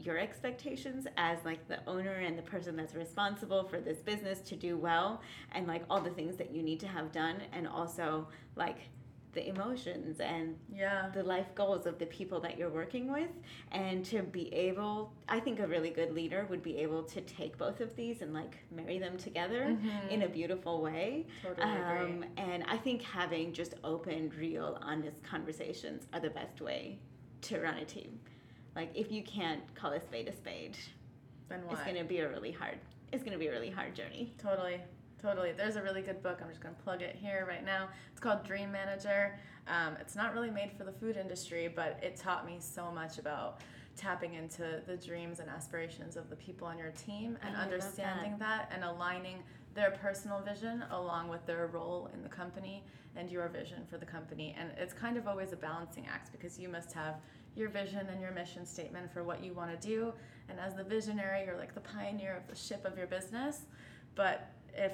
your 0.05 0.19
expectations 0.19 1.07
as 1.17 1.39
like 1.45 1.67
the 1.69 1.79
owner 1.87 2.15
and 2.15 2.37
the 2.39 2.43
person 2.43 2.77
that's 2.77 2.95
responsible 2.95 3.65
for 3.65 3.81
this 3.81 3.99
business 3.99 4.41
to 4.41 4.57
do 4.57 4.77
well 4.77 5.21
and 5.53 5.67
like 5.67 5.83
all 5.91 6.01
the 6.01 6.11
things 6.11 6.37
that 6.37 6.51
you 6.51 6.63
need 6.63 6.81
to 6.81 6.89
have 6.89 7.13
done 7.13 7.37
and 7.53 7.67
also 7.69 8.27
like 8.57 8.79
the 9.33 9.49
emotions 9.49 10.19
and 10.19 10.57
yeah. 10.75 11.09
the 11.15 11.23
life 11.23 11.55
goals 11.55 11.87
of 11.87 12.01
the 12.01 12.07
people 12.07 12.41
that 12.41 12.59
you're 12.59 12.69
working 12.69 13.13
with 13.13 13.31
and 13.71 14.05
to 14.05 14.23
be 14.23 14.53
able 14.53 15.13
i 15.29 15.39
think 15.39 15.61
a 15.61 15.67
really 15.69 15.91
good 15.91 16.13
leader 16.13 16.47
would 16.51 16.65
be 16.65 16.77
able 16.79 17.01
to 17.05 17.21
take 17.21 17.57
both 17.57 17.81
of 17.81 17.95
these 17.95 18.23
and 18.23 18.35
like 18.35 18.57
marry 18.75 18.99
them 18.99 19.17
together 19.17 19.67
Mhm. 19.81 20.09
in 20.11 20.23
a 20.23 20.29
beautiful 20.29 20.83
way 20.83 21.27
Totally 21.45 21.71
agree. 21.71 22.13
um, 22.13 22.25
and 22.39 22.65
i 22.67 22.77
think 22.77 23.03
having 23.03 23.53
just 23.53 23.75
open 23.85 24.33
real 24.37 24.77
honest 24.83 25.23
conversations 25.23 26.09
are 26.13 26.19
the 26.19 26.31
best 26.31 26.61
way 26.61 26.99
to 27.43 27.61
run 27.61 27.77
a 27.77 27.85
team 27.85 28.19
like 28.77 28.91
if 28.95 29.11
you 29.11 29.23
can't 29.23 29.63
call 29.75 29.93
a 29.93 30.01
spade 30.01 30.29
a 30.29 30.33
spade 30.33 30.77
then 31.49 31.61
it's 31.71 31.83
going 31.83 31.97
to 31.97 32.05
be 32.05 32.19
a 32.21 32.29
really 32.29 32.53
hard 32.53 32.79
it's 33.13 33.23
going 33.23 33.33
to 33.33 33.39
be 33.39 33.49
a 33.49 33.51
really 33.51 33.71
hard 33.71 33.95
journey 33.95 34.33
Totally, 34.39 34.81
totally. 35.21 35.53
There's 35.53 35.77
a 35.77 35.83
really 35.83 36.01
good 36.03 36.23
book. 36.23 36.39
I'm 36.43 36.49
just 36.49 36.61
going 36.61 36.75
to 36.75 36.81
plug 36.83 37.03
it 37.03 37.17
here 37.21 37.45
right 37.49 37.65
now. 37.65 37.89
It's 38.13 38.21
called 38.21 38.45
Dream 38.45 38.71
Manager. 38.73 39.39
Um, 39.67 39.97
it's 40.01 40.15
not 40.17 40.33
really 40.33 40.51
made 40.51 40.71
for 40.79 40.85
the 40.85 40.93
food 40.93 41.17
industry, 41.17 41.69
but 41.69 41.99
it 42.03 42.17
taught 42.17 42.47
me 42.47 42.57
so 42.61 42.91
much 42.93 43.19
about 43.19 43.61
tapping 43.97 44.35
into 44.35 44.81
the 44.87 44.97
dreams 44.97 45.41
and 45.41 45.51
aspirations 45.51 46.17
of 46.17 46.31
the 46.31 46.37
people 46.37 46.67
on 46.67 46.79
your 46.79 46.93
team 46.93 47.37
and 47.43 47.57
I 47.57 47.63
understanding 47.63 48.37
that. 48.39 48.71
and 48.73 48.83
aligning 48.85 49.43
their 49.75 49.91
personal 49.91 50.41
vision 50.41 50.85
along 50.91 51.29
with 51.29 51.45
their 51.47 51.67
role 51.67 52.09
in 52.15 52.23
the 52.23 52.29
company 52.29 52.83
and 53.17 53.31
your 53.31 53.49
vision 53.49 53.83
for 53.91 53.99
the 53.99 54.07
company. 54.07 54.55
And 54.59 54.71
it's 54.79 54.95
kind 54.95 55.17
of 55.17 55.27
always 55.29 55.53
a 55.53 55.57
balancing 55.57 56.07
act 56.07 56.33
because 56.33 56.59
you 56.59 56.69
must 56.69 56.93
have 56.93 57.17
your 57.55 57.69
vision 57.69 58.07
and 58.09 58.21
your 58.21 58.33
mission 58.33 58.65
statement 58.65 59.13
for 59.13 59.23
what 59.23 59.43
you 59.43 59.53
want 59.53 59.79
to 59.79 59.89
do. 59.89 60.13
And 60.49 60.59
as 60.59 60.75
the 60.75 60.85
visionary, 60.85 61.45
you're 61.45 61.57
like 61.57 61.75
the 61.75 61.81
pioneer 61.81 62.37
of 62.37 62.49
the 62.49 62.57
ship 62.57 62.85
of 62.85 62.97
your 62.97 63.07
business. 63.07 63.63
But 64.15 64.51
if 64.75 64.93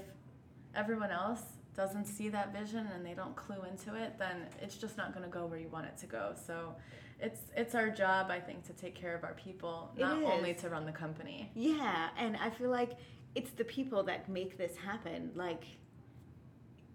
everyone 0.75 1.11
else 1.11 1.43
doesn't 1.75 2.07
see 2.07 2.29
that 2.31 2.53
vision 2.53 2.89
and 2.95 3.05
they 3.05 3.15
don't 3.15 3.37
clue 3.37 3.63
into 3.71 3.95
it, 3.95 4.19
then 4.19 4.47
it's 4.61 4.77
just 4.77 4.97
not 4.97 5.13
going 5.13 5.25
to 5.25 5.31
go 5.31 5.47
where 5.47 5.59
you 5.59 5.69
want 5.69 5.87
it 5.87 5.97
to 5.99 6.07
go. 6.07 6.35
So 6.47 6.75
it's 7.21 7.41
it's 7.57 7.75
our 7.75 7.91
job, 7.91 8.31
I 8.31 8.41
think, 8.41 8.67
to 8.67 8.73
take 8.73 8.95
care 8.95 9.15
of 9.15 9.25
our 9.25 9.35
people, 9.35 9.91
not 9.97 10.23
only 10.23 10.55
to 10.55 10.69
run 10.69 10.85
the 10.85 10.93
company. 10.93 11.51
Yeah, 11.55 12.09
and 12.19 12.37
I 12.37 12.51
feel 12.51 12.71
like 12.71 12.93
it's 13.35 13.51
the 13.53 13.65
people 13.65 14.03
that 14.05 14.29
make 14.29 14.59
this 14.59 14.77
happen. 14.77 15.31
Like, 15.35 15.65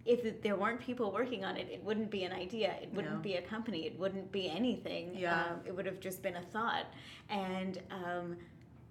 if 0.04 0.42
there 0.42 0.56
weren't 0.56 0.80
people 0.80 1.12
working 1.12 1.44
on 1.44 1.56
it, 1.56 1.68
it 1.70 1.82
wouldn't 1.84 2.10
be 2.10 2.24
an 2.24 2.32
idea. 2.32 2.74
It 2.82 2.92
wouldn't 2.92 3.14
No. 3.16 3.20
be 3.20 3.34
a 3.34 3.42
company. 3.42 3.86
It 3.86 3.98
wouldn't 3.98 4.32
be 4.32 4.50
anything. 4.50 5.14
Yeah. 5.14 5.44
Um, 5.44 5.60
it 5.64 5.74
would 5.76 5.86
have 5.86 6.00
just 6.00 6.22
been 6.22 6.36
a 6.36 6.42
thought. 6.42 6.86
And 7.28 7.78
um, 7.90 8.36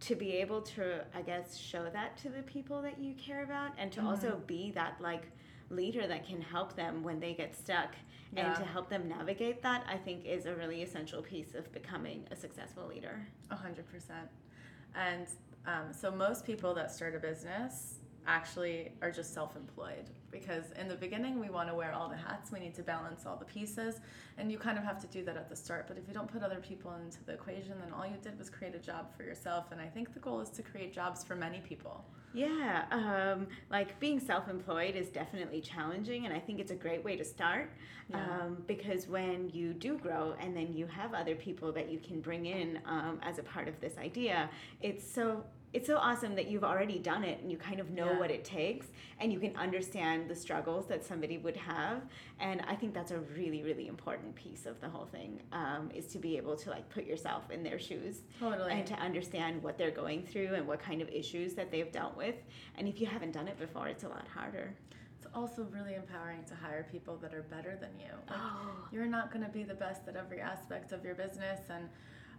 to 0.01 0.15
be 0.15 0.31
able 0.37 0.61
to, 0.61 1.03
I 1.13 1.21
guess, 1.21 1.57
show 1.57 1.89
that 1.91 2.17
to 2.19 2.29
the 2.29 2.43
people 2.43 2.81
that 2.83 2.97
you 2.99 3.13
care 3.15 3.43
about, 3.43 3.71
and 3.77 3.91
to 3.91 4.01
also 4.01 4.29
Mm-hmm. 4.31 4.45
be 4.45 4.71
that 4.71 4.99
like 5.01 5.23
leader 5.69 6.07
that 6.07 6.25
can 6.27 6.41
help 6.41 6.75
them 6.75 7.03
when 7.03 7.19
they 7.19 7.33
get 7.33 7.55
stuck, 7.55 7.93
Yeah. 8.33 8.47
and 8.47 8.55
to 8.55 8.63
help 8.63 8.89
them 8.89 9.07
navigate 9.09 9.61
that, 9.63 9.85
I 9.87 9.97
think 9.97 10.25
is 10.25 10.45
a 10.45 10.55
really 10.55 10.81
essential 10.81 11.21
piece 11.21 11.55
of 11.55 11.71
becoming 11.73 12.25
a 12.31 12.35
successful 12.35 12.87
leader. 12.87 13.25
A 13.51 13.55
hundred 13.55 13.85
percent. 13.91 14.29
And 14.95 15.27
um, 15.65 15.93
so 15.93 16.09
most 16.11 16.45
people 16.45 16.73
that 16.75 16.91
start 16.91 17.15
a 17.15 17.19
business 17.19 17.99
actually 18.27 18.91
are 19.01 19.11
just 19.11 19.33
self-employed. 19.33 20.09
Because 20.31 20.65
in 20.79 20.87
the 20.87 20.95
beginning 20.95 21.39
we 21.39 21.49
want 21.49 21.69
to 21.69 21.75
wear 21.75 21.93
all 21.93 22.09
the 22.09 22.15
hats. 22.15 22.51
We 22.51 22.59
need 22.59 22.75
to 22.75 22.83
balance 22.83 23.25
all 23.25 23.35
the 23.35 23.45
pieces. 23.45 23.99
And 24.37 24.51
you 24.51 24.57
kind 24.57 24.77
of 24.77 24.83
have 24.83 24.99
to 25.01 25.07
do 25.07 25.23
that 25.25 25.37
at 25.37 25.49
the 25.49 25.55
start. 25.55 25.87
But 25.87 25.97
if 25.97 26.07
you 26.07 26.13
don't 26.13 26.31
put 26.31 26.43
other 26.43 26.59
people 26.59 26.93
into 27.03 27.23
the 27.25 27.33
equation 27.33 27.73
then 27.79 27.91
all 27.93 28.05
you 28.05 28.17
did 28.21 28.37
was 28.37 28.49
create 28.49 28.75
a 28.75 28.79
job 28.79 29.15
for 29.15 29.23
yourself. 29.23 29.71
And 29.71 29.81
i 29.81 29.87
think 29.87 30.13
the 30.13 30.19
goal 30.19 30.39
is 30.39 30.49
to 30.51 30.63
create 30.63 30.93
jobs 30.93 31.23
for 31.23 31.35
many 31.35 31.59
people. 31.59 32.05
Yeah, 32.33 32.85
um, 32.91 33.47
like 33.69 33.99
being 33.99 34.19
self 34.19 34.47
employed 34.47 34.95
is 34.95 35.09
definitely 35.09 35.61
challenging, 35.61 36.25
and 36.25 36.33
I 36.33 36.39
think 36.39 36.59
it's 36.59 36.71
a 36.71 36.75
great 36.75 37.03
way 37.03 37.15
to 37.17 37.25
start. 37.25 37.71
Yeah. 38.09 38.17
um, 38.17 38.63
because 38.67 39.07
when 39.07 39.49
you 39.53 39.73
do 39.73 39.97
grow 39.97 40.35
and 40.39 40.55
then 40.55 40.73
you 40.73 40.85
have 40.87 41.13
other 41.13 41.35
people 41.35 41.71
that 41.71 41.89
you 41.89 41.99
can 41.99 42.19
bring 42.19 42.45
in 42.45 42.79
um, 42.85 43.19
as 43.21 43.37
a 43.37 43.43
part 43.43 43.67
of 43.67 43.79
this 43.79 43.97
idea, 43.97 44.49
it's 44.81 45.09
so. 45.09 45.43
It's 45.73 45.87
so 45.87 45.97
awesome 45.97 46.35
that 46.35 46.47
you've 46.49 46.65
already 46.65 46.99
done 46.99 47.23
it 47.23 47.39
and 47.41 47.49
you 47.49 47.57
kind 47.57 47.79
of 47.79 47.91
know 47.91 48.07
Yeah. 48.11 48.19
what 48.19 48.29
it 48.29 48.43
takes 48.43 48.87
and 49.19 49.31
you 49.31 49.39
can 49.39 49.55
understand 49.55 50.29
the 50.29 50.35
struggles 50.35 50.85
that 50.87 51.01
somebody 51.03 51.37
would 51.37 51.55
have. 51.55 52.01
And 52.39 52.61
I 52.67 52.75
think 52.75 52.93
that's 52.93 53.11
a 53.11 53.19
really, 53.19 53.63
really 53.63 53.87
important 53.87 54.35
piece 54.35 54.65
of 54.65 54.81
the 54.81 54.89
whole 54.89 55.05
thing 55.05 55.41
um, 55.53 55.89
is 55.93 56.07
to 56.07 56.17
be 56.19 56.35
able 56.35 56.57
to 56.57 56.69
like 56.71 56.89
put 56.89 57.05
yourself 57.05 57.49
in 57.51 57.63
their 57.63 57.79
shoes 57.79 58.23
totally 58.39 58.71
and 58.73 58.85
to 58.87 58.95
understand 58.95 59.63
what 59.63 59.77
they're 59.77 59.91
going 59.91 60.23
through 60.23 60.55
and 60.55 60.67
what 60.67 60.81
kind 60.81 61.01
of 61.01 61.07
issues 61.07 61.53
that 61.53 61.71
they've 61.71 61.91
dealt 61.91 62.17
with. 62.17 62.35
And 62.77 62.85
if 62.87 62.99
you 62.99 63.07
haven't 63.07 63.31
done 63.31 63.47
it 63.47 63.57
before, 63.57 63.87
it's 63.87 64.03
a 64.03 64.09
lot 64.09 64.27
harder. 64.27 64.73
it's 65.17 65.27
also 65.33 65.65
really 65.71 65.95
empowering 65.95 66.43
to 66.45 66.55
hire 66.55 66.85
people 66.91 67.15
that 67.21 67.33
are 67.33 67.43
better 67.43 67.77
than 67.79 67.91
you 67.97 68.11
like, 68.29 68.37
Oh, 68.41 68.87
you're 68.91 69.05
not 69.05 69.31
going 69.31 69.45
to 69.45 69.51
be 69.51 69.63
the 69.63 69.75
best 69.75 70.05
at 70.09 70.17
every 70.17 70.41
aspect 70.41 70.91
of 70.91 71.05
your 71.05 71.15
business 71.15 71.61
and 71.69 71.87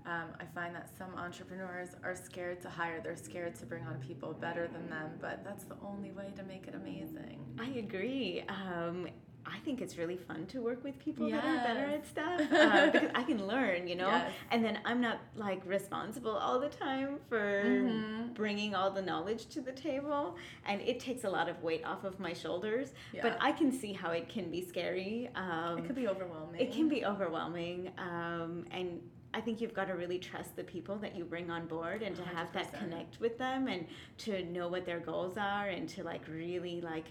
um, 0.07 0.29
i 0.41 0.45
find 0.55 0.75
that 0.75 0.89
some 0.99 1.15
entrepreneurs 1.17 1.89
are 2.05 2.15
scared 2.15 2.61
to 2.61 2.69
hire 2.69 3.01
they're 3.03 3.17
scared 3.17 3.55
to 3.55 3.65
bring 3.67 3.85
on 3.87 3.97
people 3.99 4.33
better 4.33 4.69
than 4.69 4.89
them 4.91 5.11
but 5.21 5.43
that's 5.45 5.65
the 5.65 5.77
only 5.85 6.11
way 6.13 6.33
to 6.37 6.43
make 6.45 6.67
it 6.67 6.75
amazing 6.75 7.39
I 7.61 7.69
agree. 7.79 8.43
Um, 8.49 9.07
I 9.45 9.59
think 9.65 9.81
it's 9.81 9.99
really 9.99 10.17
fun 10.17 10.47
to 10.47 10.61
work 10.61 10.83
with 10.85 10.99
people 10.99 11.29
that 11.29 11.45
are 11.45 11.57
better 11.65 11.85
at 11.87 12.07
stuff 12.07 12.41
uh, 12.53 12.91
because 12.91 13.11
I 13.15 13.23
can 13.25 13.47
learn, 13.47 13.89
you 13.89 13.97
know. 13.97 14.07
Yes. 14.09 14.33
And 14.51 14.65
then 14.65 14.79
I'm 14.85 15.01
not 15.01 15.19
like 15.37 15.61
responsible 15.67 16.31
all 16.31 16.59
the 16.61 16.69
time 16.69 17.19
for 17.29 17.65
Mhm. 17.65 18.35
bringing 18.35 18.75
all 18.75 18.91
the 18.91 19.03
knowledge 19.03 19.47
to 19.49 19.61
the 19.61 19.73
table, 19.73 20.37
and 20.65 20.81
it 20.81 20.99
takes 21.01 21.25
a 21.25 21.31
lot 21.31 21.49
of 21.49 21.63
weight 21.63 21.85
off 21.85 22.05
of 22.05 22.19
my 22.21 22.33
shoulders. 22.33 22.95
Yeah. 23.13 23.23
But 23.23 23.37
I 23.41 23.53
can 23.53 23.71
see 23.73 23.93
how 23.93 24.11
it 24.13 24.29
can 24.29 24.51
be 24.51 24.63
scary. 24.65 25.29
Um, 25.35 25.79
it 25.79 25.87
could 25.87 25.97
be 25.97 26.09
overwhelming 26.09 26.61
It 26.61 26.73
can 26.73 26.89
be 26.89 27.05
overwhelming, 27.05 27.91
um, 27.99 28.65
and 28.71 29.01
I 29.35 29.41
think 29.41 29.61
you've 29.61 29.75
got 29.75 29.89
to 29.89 29.95
really 29.95 30.19
trust 30.19 30.57
the 30.57 30.65
people 30.65 30.97
that 30.99 31.17
you 31.17 31.25
bring 31.25 31.51
on 31.51 31.67
board, 31.67 32.03
and 32.03 32.15
to 32.17 32.23
have 32.23 32.53
that 32.53 32.73
connect 32.79 33.21
with 33.21 33.39
them, 33.39 33.69
and 33.69 33.87
to 34.19 34.45
know 34.45 34.69
what 34.69 34.85
their 34.85 35.01
goals 35.01 35.37
are, 35.39 35.69
and 35.69 35.89
to 35.91 36.05
like 36.05 36.23
really 36.29 36.81
like 36.81 37.07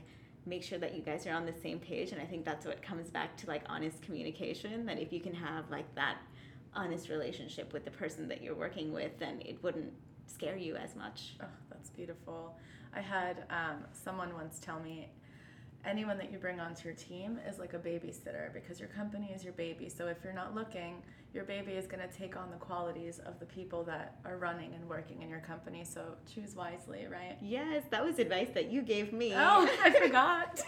make 0.46 0.64
sure 0.64 0.80
that 0.80 0.96
you 0.96 1.02
guys 1.02 1.26
are 1.28 1.34
on 1.34 1.46
the 1.46 1.54
same 1.54 1.80
page. 1.80 2.12
And 2.12 2.22
I 2.22 2.26
think 2.26 2.46
that's 2.46 2.66
what 2.66 2.82
comes 2.82 3.10
back 3.10 3.38
to 3.38 3.48
like 3.48 3.64
honest 3.68 4.02
communication. 4.02 4.86
That 4.86 5.00
if 5.00 5.12
you 5.12 5.20
can 5.20 5.34
have 5.34 5.70
like 5.70 5.94
that 5.96 6.18
honest 6.76 7.10
relationship 7.10 7.74
with 7.74 7.86
the 7.86 7.92
person 7.92 8.28
that 8.28 8.42
you're 8.42 8.56
working 8.56 8.94
with, 8.94 9.18
then 9.20 9.42
it 9.42 9.62
wouldn't 9.64 9.92
scare 10.28 10.58
you 10.58 10.76
as 10.76 10.96
much. 10.96 11.36
Oh, 11.42 11.46
that's 11.70 11.90
beautiful. 11.90 12.56
I 12.94 13.02
had 13.02 13.46
um, 13.50 13.86
someone 13.92 14.34
once 14.34 14.60
tell 14.60 14.80
me 14.80 15.10
anyone 15.86 16.18
that 16.18 16.32
you 16.32 16.38
bring 16.38 16.60
onto 16.60 16.86
your 16.88 16.96
team 16.96 17.40
is 17.50 17.58
like 17.60 17.74
a 17.74 17.80
babysitter 17.80 18.54
because 18.54 18.80
your 18.80 18.90
company 18.90 19.32
is 19.36 19.44
your 19.44 19.54
baby. 19.54 19.90
So 19.90 20.08
if 20.08 20.18
you're 20.24 20.34
not 20.34 20.54
looking, 20.56 21.02
your 21.34 21.44
baby 21.46 21.72
is 21.72 21.88
going 21.88 22.06
to 22.08 22.14
take 22.18 22.36
on 22.36 22.50
the 22.52 22.58
qualities 22.58 23.20
of 23.20 23.40
the 23.40 23.46
people 23.46 23.84
that 23.86 24.20
are 24.26 24.38
running 24.38 24.74
and 24.74 24.88
working 24.90 25.22
in 25.22 25.30
your 25.30 25.40
company. 25.40 25.84
So 25.86 26.02
choose 26.34 26.56
wisely, 26.56 27.08
right? 27.10 27.38
Yes, 27.42 27.84
that 27.90 28.04
was 28.04 28.20
advice 28.20 28.50
that 28.54 28.70
you 28.72 28.82
gave 28.82 29.14
me. 29.14 29.34
Oh, 29.34 29.70
I 29.84 29.90
forgot. 30.04 30.62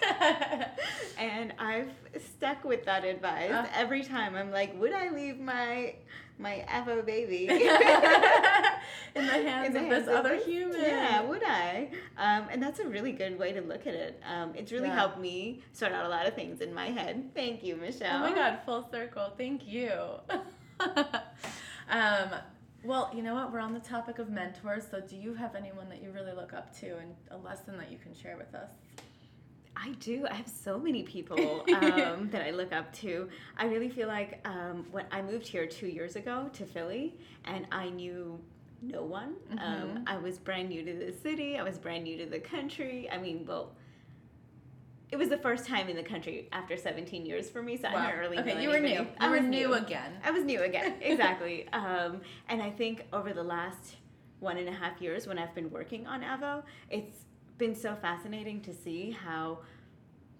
and 1.18 1.54
I've 1.60 1.92
stuck 2.36 2.64
with 2.64 2.86
that 2.86 3.04
advice 3.04 3.52
Uh. 3.52 3.68
every 3.74 4.04
time. 4.04 4.36
I'm 4.36 4.52
like, 4.52 4.80
would 4.80 4.94
I 4.94 5.10
leave 5.10 5.40
my 5.40 5.96
my 6.40 6.66
Avo 6.70 7.06
baby 7.06 7.48
in 7.48 7.58
the 7.58 9.32
hands 9.32 9.68
in 9.68 9.74
the 9.74 9.80
of 9.80 9.86
hands 9.86 9.90
this 9.90 10.08
of 10.08 10.16
other 10.16 10.36
this- 10.38 10.46
human. 10.46 10.82
Yeah, 10.82 11.22
would 11.22 11.44
I? 11.44 11.90
Um, 12.18 12.48
and 12.52 12.62
that's 12.62 12.80
a 12.80 12.88
really 12.88 13.12
good 13.12 13.38
way 13.40 13.54
to 13.54 13.62
look 13.62 13.86
at 13.88 13.94
it. 13.94 14.20
Um, 14.30 14.54
it's 14.56 14.72
really 14.72 14.88
Yeah. 14.88 14.96
helped 14.96 15.20
me 15.20 15.62
sort 15.74 15.92
out 15.92 16.06
a 16.06 16.10
lot 16.10 16.28
of 16.28 16.34
things 16.34 16.62
in 16.62 16.74
my 16.74 16.88
head. 16.88 17.30
Thank 17.36 17.64
you, 17.64 17.76
Michelle. 17.76 18.18
Oh 18.18 18.30
my 18.30 18.34
God, 18.36 18.60
full 18.66 18.88
circle. 18.92 19.32
Thank 19.38 19.68
you. 19.68 19.92
um, 21.90 22.30
well, 22.84 23.10
you 23.16 23.22
know 23.24 23.34
what? 23.36 23.54
We're 23.54 23.60
on 23.60 23.74
the 23.74 23.80
topic 23.80 24.20
of 24.20 24.30
mentors. 24.30 24.84
So, 24.90 25.00
do 25.00 25.16
you 25.16 25.34
have 25.36 25.56
anyone 25.56 25.88
that 25.90 26.02
you 26.04 26.12
really 26.12 26.34
look 26.34 26.54
up 26.54 26.76
to 26.80 26.98
and 26.98 27.14
a 27.32 27.38
lesson 27.38 27.78
that 27.78 27.92
you 27.92 27.98
can 27.98 28.14
share 28.14 28.36
with 28.38 28.54
us? 28.54 28.72
I 29.76 29.90
do. 30.00 30.26
I 30.30 30.36
have 30.36 30.48
so 30.48 30.78
many 30.80 31.04
people 31.04 31.66
um, 31.74 32.30
that 32.32 32.42
I 32.46 32.52
look 32.52 32.72
up 32.72 32.94
to. 32.98 33.30
I 33.58 33.66
really 33.66 33.90
feel 33.90 34.08
like 34.08 34.40
um, 34.46 34.86
when 34.92 35.06
I 35.12 35.22
moved 35.22 35.48
here 35.48 35.66
two 35.66 35.88
years 35.88 36.16
ago 36.16 36.50
to 36.54 36.66
Philly, 36.66 37.16
and 37.46 37.68
I 37.72 37.90
knew 37.90 38.40
no 38.82 39.04
one. 39.04 39.36
Um, 39.52 39.58
Mhm. 39.60 40.04
I 40.08 40.18
was 40.18 40.38
brand 40.38 40.70
new 40.70 40.84
to 40.84 40.94
the 40.94 41.12
city. 41.12 41.58
I 41.58 41.64
was 41.64 41.78
brand 41.80 42.04
new 42.04 42.18
to 42.18 42.26
the 42.26 42.40
country. 42.40 43.10
I 43.12 43.18
mean, 43.18 43.46
well, 43.48 43.76
it 45.12 45.16
was 45.18 45.30
the 45.30 45.38
first 45.38 45.66
time 45.68 45.90
in 45.90 45.96
the 45.96 46.04
country 46.04 46.50
after 46.52 46.76
17 46.76 47.26
years 47.26 47.50
for 47.50 47.62
me, 47.62 47.78
so 47.78 47.88
I 47.88 48.08
didn't 48.08 48.20
really 48.20 48.40
okay, 48.40 48.54
know 48.56 48.60
you 48.62 48.70
were 48.70 48.76
anybody. 48.76 49.04
new. 49.06 49.16
I 49.20 49.26
You 49.28 49.32
was 49.32 49.42
new 49.44 49.74
again. 49.74 50.12
I 50.24 50.32
was 50.32 50.44
new 50.44 50.62
again, 50.64 50.96
exactly. 51.02 51.68
um, 51.70 52.22
and 52.50 52.62
I 52.62 52.72
think 52.72 53.06
over 53.14 53.32
the 53.34 53.44
last 53.44 53.98
one 54.40 54.58
and 54.58 54.68
a 54.68 54.72
half 54.72 55.02
years 55.02 55.28
when 55.28 55.38
I've 55.38 55.54
been 55.56 55.70
working 55.72 56.06
on 56.08 56.22
Avo, 56.22 56.64
it's 56.90 57.26
been 57.58 57.76
so 57.76 57.96
fascinating 57.96 58.62
to 58.62 58.74
see 58.74 59.12
how 59.12 59.60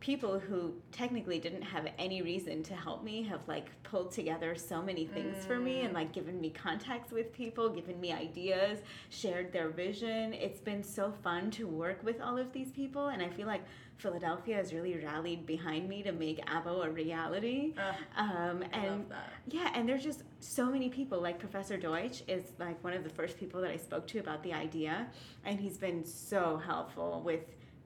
people 0.04 0.38
who 0.38 0.74
technically 0.92 1.40
didn't 1.40 1.62
have 1.62 1.88
any 1.98 2.22
reason 2.22 2.62
to 2.62 2.74
help 2.76 3.06
me 3.06 3.24
have 3.24 3.40
like 3.48 3.70
pulled 3.84 4.12
together 4.12 4.54
so 4.54 4.82
many 4.82 5.08
things 5.08 5.46
for 5.46 5.58
me 5.58 5.80
and 5.80 5.92
mm. 5.92 5.94
like 5.94 6.12
given 6.12 6.42
me 6.42 6.50
contacts 6.50 7.10
with 7.10 7.32
people, 7.32 7.70
given 7.70 7.98
me 8.02 8.12
ideas, 8.12 8.80
shared 9.08 9.54
their 9.54 9.70
vision. 9.70 10.34
It's 10.34 10.60
been 10.60 10.84
so 10.84 11.14
fun 11.24 11.52
to 11.52 11.68
work 11.68 12.04
with 12.04 12.20
all 12.20 12.38
of 12.38 12.52
these 12.52 12.70
people 12.72 13.08
and 13.08 13.22
I 13.22 13.30
feel 13.30 13.48
like 13.48 13.64
Philadelphia 13.98 14.56
has 14.58 14.74
really 14.74 14.98
rallied 14.98 15.46
behind 15.46 15.88
me 15.88 16.04
to 16.04 16.12
make 16.12 16.44
Avo 16.48 16.86
a 16.86 16.90
reality. 16.90 17.74
Ugh, 17.78 17.96
Um, 18.18 18.64
I 18.74 18.78
and 18.78 19.00
love 19.00 19.10
that. 19.10 19.34
yeah, 19.48 19.72
and 19.76 19.88
there's 19.88 20.04
just 20.04 20.24
so 20.40 20.66
many 20.70 20.90
people. 20.90 21.22
Like 21.22 21.40
Professor 21.40 21.78
Deutsch 21.78 22.24
is 22.28 22.44
like 22.60 22.84
one 22.84 22.94
of 22.94 23.04
the 23.04 23.10
first 23.10 23.38
people 23.38 23.62
that 23.62 23.72
I 23.72 23.78
spoke 23.78 24.08
to 24.08 24.20
about 24.20 24.44
the 24.44 24.54
idea, 24.54 25.08
and 25.46 25.60
he's 25.60 25.78
been 25.78 26.04
so 26.06 26.58
helpful 26.66 27.22
with 27.24 27.42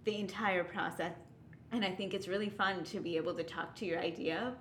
the 0.05 0.17
entire 0.19 0.63
process. 0.63 1.13
And 1.71 1.83
I 1.83 1.91
think 1.91 2.13
it's 2.13 2.27
really 2.27 2.49
fun 2.49 2.83
to 2.85 2.99
be 2.99 3.17
able 3.17 3.33
to 3.35 3.43
talk 3.43 3.75
to 3.75 3.85
your 3.85 3.99
idea 3.99 4.53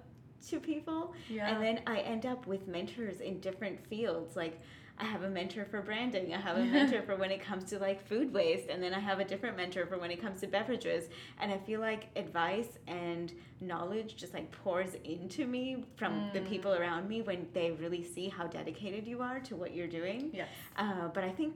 to 0.49 0.61
people. 0.61 1.15
Yeah. 1.29 1.49
And 1.49 1.63
then 1.63 1.81
I 1.87 2.01
end 2.01 2.27
up 2.27 2.47
with 2.47 2.67
mentors 2.69 3.21
in 3.21 3.41
different 3.41 3.79
fields. 3.87 4.37
Like 4.37 4.61
I 4.99 5.05
have 5.05 5.23
a 5.25 5.29
mentor 5.29 5.67
for 5.67 5.83
branding. 5.83 6.33
I 6.35 6.41
have 6.41 6.57
a 6.57 6.65
mentor 6.65 7.03
for 7.07 7.17
when 7.17 7.31
it 7.31 7.43
comes 7.43 7.65
to 7.65 7.79
like 7.79 8.07
food 8.09 8.33
waste, 8.33 8.69
and 8.69 8.83
then 8.83 8.95
I 8.95 8.99
have 9.01 9.21
a 9.21 9.25
different 9.25 9.57
mentor 9.57 9.87
for 9.87 9.99
when 9.99 10.11
it 10.11 10.21
comes 10.23 10.41
to 10.41 10.47
beverages. 10.47 11.09
And 11.41 11.53
I 11.53 11.59
feel 11.59 11.81
like 11.81 12.09
advice 12.17 12.69
and 12.87 13.33
knowledge 13.61 14.17
just 14.17 14.33
like 14.33 14.51
pours 14.51 14.95
into 15.05 15.47
me 15.47 15.85
from 15.97 16.31
the 16.33 16.41
Mm. 16.41 16.49
people 16.49 16.73
around 16.75 17.09
me 17.09 17.23
when 17.23 17.47
they 17.53 17.73
really 17.73 18.03
see 18.03 18.29
how 18.29 18.47
dedicated 18.47 19.07
you 19.07 19.21
are 19.23 19.41
to 19.41 19.57
what 19.57 19.75
you're 19.75 19.87
doing. 19.89 20.31
Yes. 20.33 20.49
Uh, 20.77 21.09
but 21.09 21.25
I 21.25 21.31
think 21.31 21.55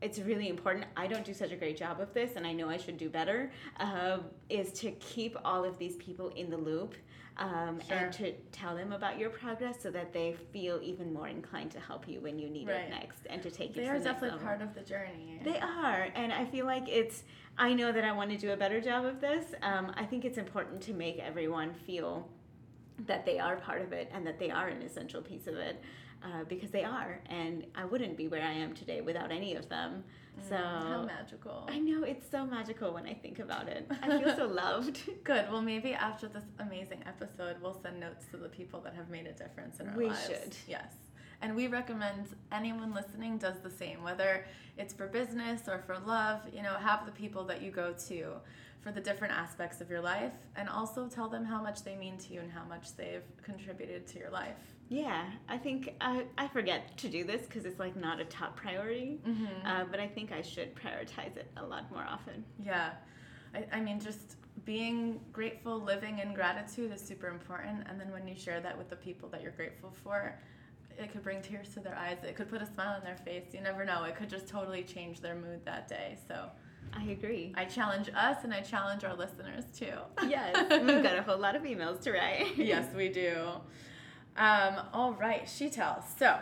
it's 0.00 0.18
really 0.20 0.48
important. 0.48 0.86
I 0.96 1.08
don't 1.08 1.24
do 1.24 1.34
such 1.34 1.50
a 1.50 1.56
great 1.56 1.76
job 1.76 2.00
of 2.00 2.14
this, 2.14 2.36
and 2.36 2.46
I 2.46 2.52
know 2.52 2.68
I 2.70 2.76
should 2.76 2.96
do 2.98 3.10
better. 3.10 3.50
Uh, 3.80 4.18
is 4.48 4.72
to 4.80 4.92
keep 4.92 5.36
all 5.44 5.64
of 5.64 5.76
these 5.78 5.96
people 5.96 6.28
in 6.36 6.48
the 6.50 6.56
loop. 6.56 6.94
Um, 7.38 7.80
Sure. 7.86 7.96
And 7.96 8.12
to 8.14 8.32
tell 8.50 8.74
them 8.74 8.92
about 8.92 9.18
your 9.18 9.30
progress 9.30 9.80
so 9.80 9.90
that 9.92 10.12
they 10.12 10.34
feel 10.52 10.80
even 10.82 11.12
more 11.12 11.28
inclined 11.28 11.70
to 11.72 11.80
help 11.80 12.08
you 12.08 12.20
when 12.20 12.38
you 12.38 12.48
need 12.50 12.68
Right. 12.68 12.80
it 12.80 12.90
next 12.90 13.26
and 13.30 13.40
to 13.42 13.50
take 13.50 13.74
They 13.74 13.82
it 13.82 13.88
are 13.88 13.94
to 13.94 13.98
the 14.00 14.04
next 14.06 14.20
definitely 14.20 14.44
part 14.44 14.60
of 14.60 14.74
the 14.74 14.80
journey. 14.80 15.40
They 15.44 15.58
are, 15.60 16.08
and 16.14 16.32
I 16.32 16.44
feel 16.46 16.66
like 16.66 16.88
it's. 16.88 17.22
I 17.56 17.74
know 17.74 17.90
that 17.92 18.04
I 18.04 18.12
want 18.12 18.30
to 18.30 18.36
do 18.36 18.52
a 18.52 18.56
better 18.56 18.80
job 18.80 19.04
of 19.04 19.20
this. 19.20 19.54
Um, 19.62 19.92
I 19.96 20.04
think 20.04 20.24
it's 20.24 20.38
important 20.38 20.80
to 20.82 20.92
make 20.92 21.18
everyone 21.18 21.74
feel 21.74 22.28
that 23.06 23.24
they 23.24 23.38
are 23.38 23.56
part 23.56 23.82
of 23.82 23.92
it 23.92 24.10
and 24.12 24.26
that 24.26 24.38
they 24.38 24.50
are 24.50 24.68
an 24.68 24.82
essential 24.82 25.22
piece 25.22 25.46
of 25.46 25.54
it, 25.56 25.80
uh, 26.22 26.44
because 26.48 26.70
they 26.70 26.84
are. 26.84 27.20
And 27.28 27.64
I 27.74 27.84
wouldn't 27.84 28.16
be 28.16 28.28
where 28.28 28.42
I 28.42 28.52
am 28.52 28.74
today 28.74 29.00
without 29.00 29.30
any 29.30 29.54
of 29.54 29.68
them. 29.68 30.04
So 30.48 30.54
Mm, 30.54 30.88
How 30.88 31.04
magical. 31.04 31.68
I 31.68 31.78
know 31.80 32.04
it's 32.04 32.28
so 32.30 32.46
magical 32.46 32.92
when 32.94 33.06
I 33.06 33.14
think 33.14 33.40
about 33.40 33.68
it. 33.68 33.90
I 34.02 34.18
feel 34.22 34.36
so 34.36 34.46
loved. 34.64 35.00
Good. 35.24 35.50
Well, 35.50 35.62
maybe 35.62 35.94
after 35.94 36.28
this 36.28 36.44
amazing 36.60 37.02
episode, 37.06 37.56
we'll 37.60 37.80
send 37.82 37.98
notes 38.00 38.26
to 38.30 38.36
the 38.36 38.48
people 38.48 38.80
that 38.82 38.94
have 38.94 39.08
made 39.10 39.26
a 39.26 39.32
difference 39.32 39.80
in 39.80 39.88
our 39.88 39.96
lives. 39.96 39.98
We 39.98 40.06
lives. 40.08 40.26
should. 40.44 40.56
Yes. 40.68 40.92
And 41.40 41.54
we 41.54 41.66
recommend 41.68 42.26
anyone 42.50 42.92
listening 42.94 43.38
does 43.38 43.58
the 43.62 43.70
same, 43.70 44.02
whether 44.02 44.44
it's 44.76 44.92
for 44.92 45.06
business 45.06 45.62
or 45.68 45.82
for 45.86 45.96
love. 45.98 46.40
You 46.52 46.62
know, 46.62 46.74
have 46.74 47.06
the 47.06 47.12
people 47.12 47.44
that 47.44 47.62
you 47.62 47.70
go 47.70 47.94
to 48.08 48.34
for 48.88 48.94
the 48.94 49.00
different 49.00 49.34
aspects 49.34 49.80
of 49.80 49.90
your 49.90 50.00
life, 50.00 50.32
and 50.56 50.68
also 50.68 51.08
tell 51.08 51.28
them 51.28 51.44
how 51.44 51.62
much 51.62 51.82
they 51.82 51.94
mean 51.96 52.16
to 52.16 52.32
you 52.32 52.40
and 52.40 52.50
how 52.50 52.64
much 52.64 52.96
they've 52.96 53.24
contributed 53.42 54.06
to 54.06 54.18
your 54.18 54.30
life. 54.30 54.56
Yeah, 54.88 55.24
I 55.48 55.58
think 55.58 55.94
I, 56.00 56.24
I 56.38 56.48
forget 56.48 56.96
to 56.98 57.08
do 57.08 57.24
this 57.24 57.42
because 57.42 57.66
it's 57.66 57.78
like 57.78 57.96
not 57.96 58.20
a 58.20 58.24
top 58.24 58.56
priority. 58.56 59.20
Mm-hmm. 59.26 59.66
Uh, 59.66 59.84
but 59.90 60.00
I 60.00 60.06
think 60.06 60.32
I 60.32 60.40
should 60.40 60.74
prioritize 60.74 61.36
it 61.36 61.50
a 61.58 61.64
lot 61.64 61.90
more 61.92 62.04
often. 62.08 62.44
Yeah. 62.64 62.92
I, 63.54 63.66
I 63.76 63.80
mean, 63.80 64.00
just 64.00 64.36
being 64.64 65.20
grateful, 65.32 65.78
living 65.78 66.20
in 66.20 66.32
gratitude 66.32 66.90
is 66.90 67.02
super 67.02 67.28
important. 67.28 67.86
And 67.90 68.00
then 68.00 68.10
when 68.10 68.26
you 68.26 68.34
share 68.34 68.60
that 68.60 68.76
with 68.76 68.88
the 68.88 68.96
people 68.96 69.28
that 69.30 69.42
you're 69.42 69.52
grateful 69.52 69.92
for, 70.02 70.38
it 70.98 71.12
could 71.12 71.22
bring 71.22 71.42
tears 71.42 71.74
to 71.74 71.80
their 71.80 71.96
eyes. 71.96 72.16
It 72.26 72.36
could 72.36 72.48
put 72.48 72.62
a 72.62 72.66
smile 72.66 72.96
on 72.96 73.04
their 73.04 73.18
face. 73.18 73.52
You 73.52 73.60
never 73.60 73.84
know. 73.84 74.04
It 74.04 74.16
could 74.16 74.30
just 74.30 74.48
totally 74.48 74.82
change 74.82 75.20
their 75.20 75.34
mood 75.34 75.60
that 75.66 75.88
day. 75.88 76.16
So 76.26 76.48
I 76.92 77.10
agree. 77.10 77.52
I 77.56 77.64
challenge 77.64 78.10
us 78.14 78.44
and 78.44 78.52
I 78.52 78.60
challenge 78.60 79.04
our 79.04 79.14
listeners 79.14 79.64
too. 79.76 79.92
Yes, 80.26 80.54
we've 80.70 81.02
got 81.02 81.16
a 81.16 81.22
whole 81.22 81.38
lot 81.38 81.56
of 81.56 81.62
emails 81.62 82.00
to 82.02 82.12
write. 82.12 82.56
yes, 82.56 82.92
we 82.94 83.08
do. 83.08 83.36
Um, 84.36 84.76
all 84.92 85.12
right, 85.14 85.48
tells. 85.72 86.04
So, 86.16 86.38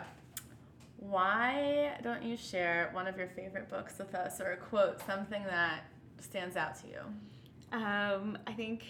why 0.97 1.97
don't 2.03 2.23
you 2.23 2.37
share 2.37 2.89
one 2.93 3.07
of 3.07 3.17
your 3.17 3.27
favorite 3.29 3.69
books 3.69 3.97
with 3.97 4.13
us 4.13 4.39
or 4.39 4.51
a 4.51 4.57
quote, 4.57 5.01
something 5.05 5.43
that 5.43 5.81
stands 6.19 6.55
out 6.55 6.79
to 6.81 6.87
you? 6.87 6.99
Um, 7.71 8.37
I 8.45 8.53
think 8.53 8.83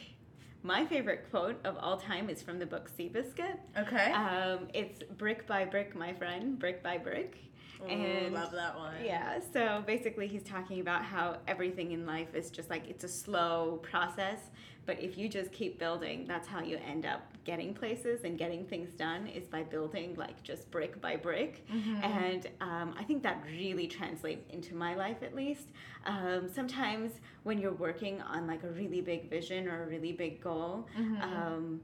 my 0.63 0.85
favorite 0.85 1.29
quote 1.31 1.59
of 1.65 1.77
all 1.77 1.97
time 1.97 2.29
is 2.29 2.41
from 2.41 2.59
the 2.59 2.65
book 2.65 2.89
Seabiscuit. 2.97 3.57
Okay. 3.77 4.11
Um, 4.11 4.67
it's 4.73 5.03
brick 5.03 5.47
by 5.47 5.65
brick, 5.65 5.95
my 5.95 6.13
friend, 6.13 6.59
brick 6.59 6.83
by 6.83 6.97
brick. 6.97 7.37
Ooh, 7.81 7.85
and- 7.87 8.33
love 8.33 8.51
that 8.51 8.75
one. 8.77 8.95
Yeah, 9.03 9.39
so 9.53 9.83
basically, 9.85 10.27
he's 10.27 10.43
talking 10.43 10.79
about 10.79 11.03
how 11.03 11.37
everything 11.47 11.91
in 11.91 12.05
life 12.05 12.33
is 12.35 12.49
just 12.49 12.69
like 12.69 12.87
it's 12.89 13.03
a 13.03 13.07
slow 13.07 13.79
process, 13.83 14.49
but 14.85 14.99
if 15.01 15.17
you 15.17 15.27
just 15.29 15.51
keep 15.51 15.77
building, 15.77 16.25
that's 16.27 16.47
how 16.47 16.61
you 16.61 16.77
end 16.77 17.05
up 17.05 17.21
getting 17.43 17.73
places 17.73 18.23
and 18.23 18.37
getting 18.37 18.65
things 18.65 18.93
done 18.93 19.27
is 19.27 19.47
by 19.47 19.63
building 19.63 20.15
like 20.15 20.41
just 20.43 20.69
brick 20.71 20.99
by 21.01 21.15
brick. 21.15 21.65
Mhm. 21.69 22.03
And 22.03 22.47
um, 22.61 22.95
I 22.97 23.03
think 23.03 23.21
that 23.23 23.43
really 23.45 23.87
translates 23.87 24.45
into 24.49 24.75
my 24.75 24.95
life 24.95 25.21
at 25.23 25.35
least. 25.35 25.67
Um, 26.05 26.47
sometimes 26.47 27.11
when 27.43 27.57
you're 27.59 27.73
working 27.73 28.21
on 28.21 28.47
like 28.47 28.63
a 28.63 28.69
really 28.69 29.01
big 29.01 29.29
vision 29.29 29.67
or 29.67 29.83
a 29.83 29.87
really 29.87 30.13
big 30.13 30.41
goal, 30.41 30.87
Mhm. 30.97 31.21
um, 31.21 31.81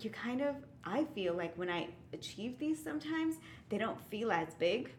you 0.00 0.10
kind 0.10 0.40
of, 0.40 0.56
I 0.84 1.04
feel 1.14 1.34
like 1.34 1.56
when 1.56 1.70
I 1.70 1.88
achieve 2.12 2.58
these 2.58 2.82
sometimes, 2.82 3.36
they 3.68 3.78
don't 3.78 4.00
feel 4.10 4.30
as 4.32 4.54
big. 4.54 4.92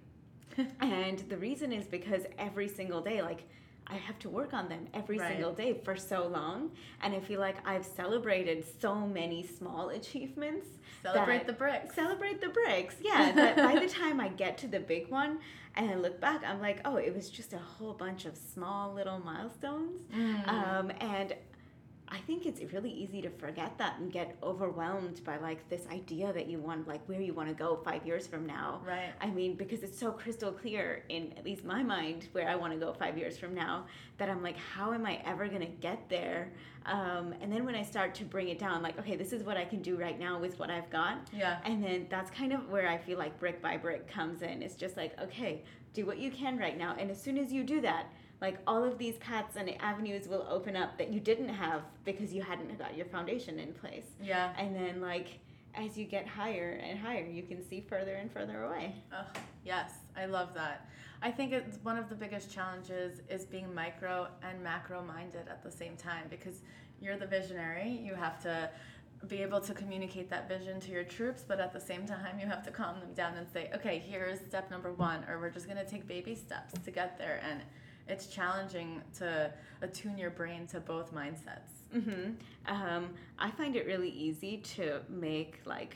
And 0.81 1.19
the 1.29 1.37
reason 1.37 1.71
is 1.71 1.85
because 1.87 2.23
every 2.37 2.67
single 2.67 3.01
day, 3.01 3.21
like, 3.21 3.43
I 3.85 3.95
have 3.95 4.17
to 4.19 4.29
work 4.29 4.53
on 4.53 4.69
them 4.69 4.87
every 4.93 5.17
Right. 5.19 5.33
single 5.33 5.51
day 5.53 5.73
for 5.83 5.95
so 5.97 6.25
long. 6.27 6.71
And 7.01 7.13
I 7.13 7.19
feel 7.19 7.39
like 7.41 7.57
I've 7.67 7.85
celebrated 7.85 8.63
so 8.79 8.95
many 8.95 9.43
small 9.45 9.89
achievements. 9.89 10.67
Celebrate 11.01 11.45
the 11.47 11.53
bricks. 11.53 11.93
Celebrate 11.95 12.39
the 12.39 12.47
bricks. 12.49 12.95
Yeah. 13.01 13.31
That 13.33 13.57
by 13.57 13.77
the 13.79 13.89
time 13.89 14.21
I 14.21 14.29
get 14.29 14.57
to 14.59 14.67
the 14.67 14.79
big 14.79 15.09
one 15.09 15.39
and 15.75 15.89
I 15.89 15.95
look 15.95 16.21
back, 16.21 16.43
I'm 16.45 16.61
like, 16.61 16.79
oh, 16.85 16.95
it 16.95 17.13
was 17.13 17.29
just 17.29 17.51
a 17.51 17.57
whole 17.57 17.93
bunch 17.93 18.23
of 18.25 18.37
small 18.37 18.93
little 18.93 19.19
milestones. 19.19 19.99
Mm. 20.15 20.47
Um, 20.47 20.91
and 21.01 21.35
I 22.09 22.19
think 22.19 22.45
it's 22.45 22.61
really 22.73 22.91
easy 22.91 23.21
to 23.21 23.29
forget 23.29 23.77
that 23.77 23.99
and 23.99 24.11
get 24.11 24.35
overwhelmed 24.43 25.23
by 25.23 25.37
like 25.37 25.67
this 25.69 25.87
idea 25.91 26.31
that 26.33 26.47
you 26.47 26.59
want, 26.59 26.87
like 26.87 27.07
where 27.07 27.21
you 27.21 27.33
want 27.33 27.49
to 27.49 27.55
go 27.55 27.79
five 27.83 28.05
years 28.05 28.27
from 28.27 28.45
now. 28.45 28.81
Right. 28.85 29.11
I 29.19 29.27
mean, 29.27 29.55
because 29.55 29.83
it's 29.83 29.97
so 29.97 30.11
crystal 30.11 30.51
clear 30.51 31.03
in 31.09 31.33
at 31.37 31.45
least 31.45 31.65
my 31.65 31.81
mind 31.81 32.27
where 32.33 32.47
I 32.47 32.55
want 32.55 32.73
to 32.73 32.79
go 32.79 32.93
five 32.93 33.17
years 33.17 33.37
from 33.37 33.55
now 33.55 33.85
that 34.17 34.29
I'm 34.29 34.43
like, 34.43 34.57
how 34.57 34.93
am 34.93 35.05
I 35.05 35.21
ever 35.25 35.47
going 35.47 35.61
to 35.61 35.65
get 35.65 36.07
there? 36.09 36.51
Um, 36.85 37.33
and 37.41 37.51
then 37.51 37.65
when 37.65 37.75
I 37.75 37.83
start 37.83 38.13
to 38.15 38.25
bring 38.25 38.49
it 38.49 38.59
down, 38.59 38.83
like, 38.83 38.99
okay, 38.99 39.15
this 39.15 39.33
is 39.33 39.43
what 39.43 39.57
I 39.57 39.65
can 39.65 39.81
do 39.81 39.95
right 39.95 40.19
now 40.19 40.39
with 40.39 40.59
what 40.59 40.69
I've 40.69 40.89
got. 40.89 41.29
Yeah. 41.33 41.59
And 41.65 41.83
then 41.83 42.07
that's 42.09 42.29
kind 42.29 42.53
of 42.53 42.69
where 42.69 42.87
I 42.87 42.97
feel 42.97 43.17
like 43.17 43.39
brick 43.39 43.61
by 43.61 43.77
brick 43.77 44.07
comes 44.07 44.41
in. 44.41 44.61
It's 44.61 44.75
just 44.75 44.97
like, 44.97 45.19
okay, 45.21 45.63
do 45.93 46.05
what 46.05 46.17
you 46.17 46.29
can 46.29 46.57
right 46.57 46.77
now. 46.77 46.95
And 46.99 47.09
as 47.09 47.21
soon 47.21 47.37
as 47.37 47.53
you 47.53 47.63
do 47.63 47.81
that, 47.81 48.07
like 48.43 48.59
all 48.67 48.83
of 48.83 48.97
these 48.97 49.15
paths 49.19 49.55
and 49.55 49.73
avenues 49.81 50.27
will 50.27 50.45
open 50.49 50.75
up 50.75 50.97
that 50.97 51.13
you 51.13 51.21
didn't 51.21 51.47
have 51.47 51.81
because 52.03 52.33
you 52.33 52.41
hadn't 52.41 52.77
got 52.77 52.95
your 52.97 53.05
foundation 53.05 53.57
in 53.57 53.71
place. 53.73 54.07
Yeah. 54.21 54.51
And 54.57 54.75
then 54.75 54.99
like 54.99 55.39
as 55.75 55.97
you 55.97 56.03
get 56.03 56.27
higher 56.27 56.77
and 56.83 56.99
higher, 56.99 57.23
you 57.25 57.43
can 57.43 57.65
see 57.65 57.79
further 57.79 58.15
and 58.15 58.29
further 58.29 58.65
away. 58.65 58.95
Oh, 59.13 59.25
yes, 59.63 59.91
I 60.17 60.25
love 60.25 60.53
that. 60.55 60.89
I 61.21 61.31
think 61.31 61.53
it's 61.53 61.77
one 61.83 61.97
of 61.97 62.09
the 62.09 62.15
biggest 62.15 62.51
challenges 62.51 63.21
is 63.29 63.45
being 63.45 63.73
micro 63.73 64.27
and 64.43 64.61
macro 64.61 65.01
minded 65.01 65.47
at 65.49 65.63
the 65.63 65.71
same 65.71 65.95
time 65.95 66.25
because 66.29 66.63
you're 67.01 67.17
the 67.17 67.25
visionary. 67.25 67.97
You 68.03 68.13
have 68.13 68.43
to 68.43 68.69
be 69.29 69.41
able 69.41 69.61
to 69.61 69.73
communicate 69.73 70.29
that 70.31 70.49
vision 70.49 70.81
to 70.81 70.91
your 70.91 71.05
troops, 71.05 71.45
but 71.47 71.61
at 71.61 71.71
the 71.71 71.79
same 71.79 72.05
time, 72.05 72.39
you 72.41 72.45
have 72.45 72.61
to 72.65 72.71
calm 72.71 72.99
them 72.99 73.13
down 73.13 73.37
and 73.37 73.47
say, 73.53 73.71
okay, 73.73 74.03
here's 74.05 74.41
step 74.41 74.69
number 74.69 74.91
one, 74.91 75.23
or 75.29 75.39
we're 75.39 75.49
just 75.49 75.65
going 75.65 75.77
to 75.77 75.89
take 75.89 76.05
baby 76.05 76.35
steps 76.35 76.73
to 76.83 76.91
get 76.91 77.17
there. 77.17 77.41
And 77.49 77.61
it's 78.07 78.27
challenging 78.27 79.01
to 79.17 79.51
attune 79.81 80.17
your 80.17 80.29
brain 80.29 80.67
to 80.67 80.79
both 80.79 81.13
mindsets. 81.13 81.69
Mm-hmm. 81.95 82.31
Um, 82.73 83.09
I 83.39 83.51
find 83.51 83.75
it 83.75 83.85
really 83.85 84.09
easy 84.09 84.57
to 84.75 85.01
make 85.09 85.59
like 85.65 85.95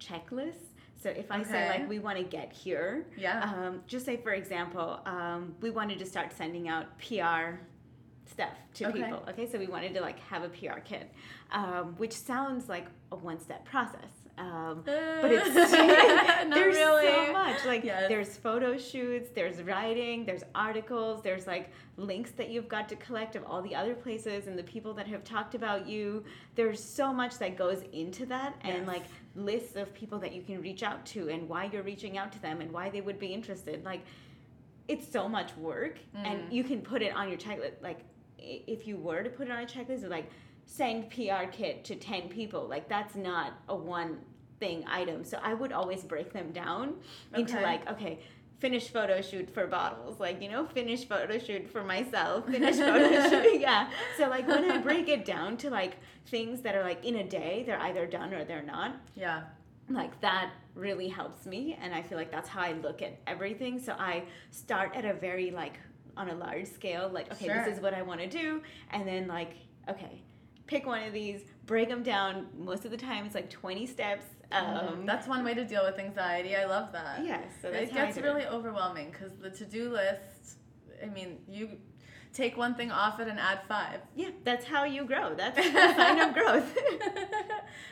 checklists. 0.00 0.64
So 1.00 1.10
if 1.10 1.30
I 1.30 1.44
say 1.44 1.68
like 1.68 1.88
we 1.88 2.00
want 2.00 2.18
to 2.18 2.24
get 2.24 2.52
here, 2.52 3.06
Yeah. 3.16 3.42
um, 3.44 3.82
just 3.86 4.04
say 4.04 4.16
for 4.16 4.32
example, 4.32 5.00
um, 5.06 5.54
we 5.60 5.70
wanted 5.70 5.98
to 6.00 6.06
start 6.06 6.32
sending 6.32 6.68
out 6.68 6.86
PR 6.98 7.60
stuff 8.26 8.54
to 8.74 8.88
Okay. 8.88 9.02
people. 9.04 9.24
Okay, 9.28 9.48
so 9.48 9.58
we 9.58 9.68
wanted 9.68 9.94
to 9.94 10.00
like 10.00 10.18
have 10.20 10.42
a 10.42 10.48
PR 10.48 10.80
kit, 10.84 11.12
um, 11.52 11.94
which 11.98 12.12
sounds 12.12 12.68
like 12.68 12.86
a 13.12 13.16
one-step 13.16 13.64
process. 13.64 14.10
Um, 14.38 14.82
but 14.84 15.32
it's 15.32 15.54
there's 16.54 16.76
really. 16.76 17.06
so 17.06 17.32
much 17.32 17.64
like 17.66 17.82
Yes. 17.84 18.08
there's 18.08 18.36
photo 18.36 18.78
shoots 18.78 19.30
there's 19.34 19.60
writing 19.62 20.24
there's 20.24 20.44
articles 20.54 21.22
there's 21.22 21.46
like 21.46 21.70
links 21.96 22.30
that 22.32 22.48
you've 22.50 22.68
got 22.68 22.88
to 22.88 22.96
collect 22.96 23.34
of 23.34 23.42
all 23.44 23.60
the 23.62 23.74
other 23.74 23.94
places 23.94 24.46
and 24.46 24.56
the 24.58 24.62
people 24.62 24.94
that 24.94 25.06
have 25.08 25.24
talked 25.24 25.54
about 25.56 25.88
you 25.88 26.22
there's 26.54 26.82
so 26.82 27.12
much 27.12 27.38
that 27.38 27.56
goes 27.56 27.82
into 27.92 28.24
that 28.26 28.54
and 28.62 28.86
like 28.86 29.02
lists 29.34 29.74
of 29.76 29.92
people 29.92 30.18
that 30.18 30.32
you 30.32 30.42
can 30.42 30.60
reach 30.62 30.82
out 30.82 31.04
to 31.06 31.28
and 31.30 31.48
why 31.48 31.68
you're 31.72 31.82
reaching 31.82 32.16
out 32.16 32.30
to 32.32 32.40
them 32.40 32.60
and 32.60 32.70
why 32.70 32.88
they 32.88 33.00
would 33.00 33.18
be 33.18 33.28
interested 33.28 33.84
like 33.84 34.02
it's 34.86 35.10
so 35.10 35.28
much 35.28 35.54
work 35.56 35.98
and 36.14 36.38
Mm. 36.42 36.52
you 36.52 36.62
can 36.64 36.80
put 36.80 37.02
it 37.02 37.14
on 37.14 37.28
your 37.28 37.38
checklist 37.38 37.82
like 37.82 38.00
if 38.38 38.86
you 38.86 38.96
were 38.96 39.22
to 39.24 39.30
put 39.30 39.48
it 39.48 39.50
on 39.50 39.62
a 39.62 39.66
checklist 39.66 40.08
like 40.08 40.30
send 40.70 41.08
pr 41.10 41.44
kit 41.50 41.82
to 41.86 41.96
10 41.96 42.28
people. 42.28 42.68
Like 42.68 42.88
that's 42.88 43.14
not 43.16 43.54
a 43.68 43.74
one 43.74 44.18
thing 44.60 44.84
item. 44.86 45.24
So 45.24 45.38
i 45.42 45.54
would 45.54 45.72
always 45.72 46.02
break 46.02 46.32
them 46.32 46.52
down 46.52 46.94
into 47.34 47.54
Okay. 47.54 47.62
like 47.62 47.90
okay 47.90 48.18
finish 48.58 48.88
photo 48.88 49.22
shoot 49.22 49.48
for 49.48 49.66
bottles. 49.66 50.20
Like 50.20 50.42
you 50.42 50.50
know 50.50 50.66
finish 50.66 51.04
photo 51.06 51.38
shoot 51.38 51.70
for 51.70 51.82
myself 51.84 52.44
finish 52.46 52.76
photo 52.76 53.08
shoot 53.30 53.60
yeah. 53.68 53.88
So 54.18 54.28
like 54.28 54.46
when 54.46 54.70
i 54.70 54.76
break 54.78 55.08
it 55.08 55.24
down 55.24 55.56
to 55.58 55.70
like 55.70 55.96
things 56.26 56.60
that 56.62 56.74
are 56.74 56.82
like 56.82 57.02
in 57.04 57.16
a 57.16 57.24
day 57.24 57.62
they're 57.64 57.80
either 57.80 58.04
done 58.06 58.34
or 58.34 58.44
they're 58.44 58.62
not 58.76 58.96
Yeah. 59.14 59.44
like 59.88 60.20
that 60.20 60.50
really 60.74 61.08
helps 61.08 61.46
me. 61.46 61.78
And 61.80 61.94
i 61.94 62.02
feel 62.02 62.18
like 62.18 62.30
that's 62.30 62.48
how 62.48 62.60
i 62.60 62.72
look 62.72 63.00
at 63.00 63.12
everything. 63.26 63.78
So 63.80 63.92
i 63.98 64.24
start 64.50 64.94
at 64.94 65.04
a 65.06 65.14
very 65.14 65.50
like 65.50 65.76
on 66.16 66.28
a 66.28 66.34
large 66.34 66.66
scale 66.66 67.08
like 67.18 67.32
okay 67.32 67.46
Sure. 67.46 67.64
this 67.64 67.76
is 67.76 67.80
what 67.82 67.94
i 67.94 68.02
want 68.02 68.20
to 68.20 68.28
do. 68.28 68.60
And 68.90 69.08
then 69.08 69.28
like 69.28 69.52
okay 69.88 70.20
pick 70.68 70.86
one 70.86 71.02
of 71.02 71.12
these 71.12 71.40
break 71.66 71.88
them 71.88 72.02
down 72.04 72.46
most 72.56 72.84
of 72.84 72.90
the 72.92 72.96
time 72.96 73.26
it's 73.26 73.34
like 73.34 73.50
20 73.50 73.86
steps 73.86 74.24
um 74.52 75.04
That's 75.04 75.26
one 75.28 75.44
way 75.44 75.52
to 75.54 75.64
deal 75.64 75.84
with 75.84 75.98
anxiety. 75.98 76.56
I 76.56 76.64
love 76.64 76.92
that. 76.92 77.24
yes 77.24 77.44
so 77.60 77.68
it 77.68 77.92
gets 77.92 78.16
do 78.16 78.22
really 78.22 78.46
overwhelming 78.46 79.10
because 79.10 79.32
the 79.42 79.50
to-do 79.50 79.90
list 79.90 80.58
i 81.02 81.06
mean 81.06 81.38
you 81.48 81.68
take 82.38 82.56
one 82.56 82.74
thing 82.74 82.92
off 82.92 83.18
it 83.18 83.26
and 83.26 83.38
add 83.38 83.60
five. 83.66 84.00
Yeah 84.14 84.30
that's 84.44 84.64
how 84.64 84.84
you 84.84 85.04
grow. 85.04 85.34
That's 85.34 85.56
the 85.72 85.94
sign 85.96 86.20
of 86.20 86.34
growth. 86.34 86.76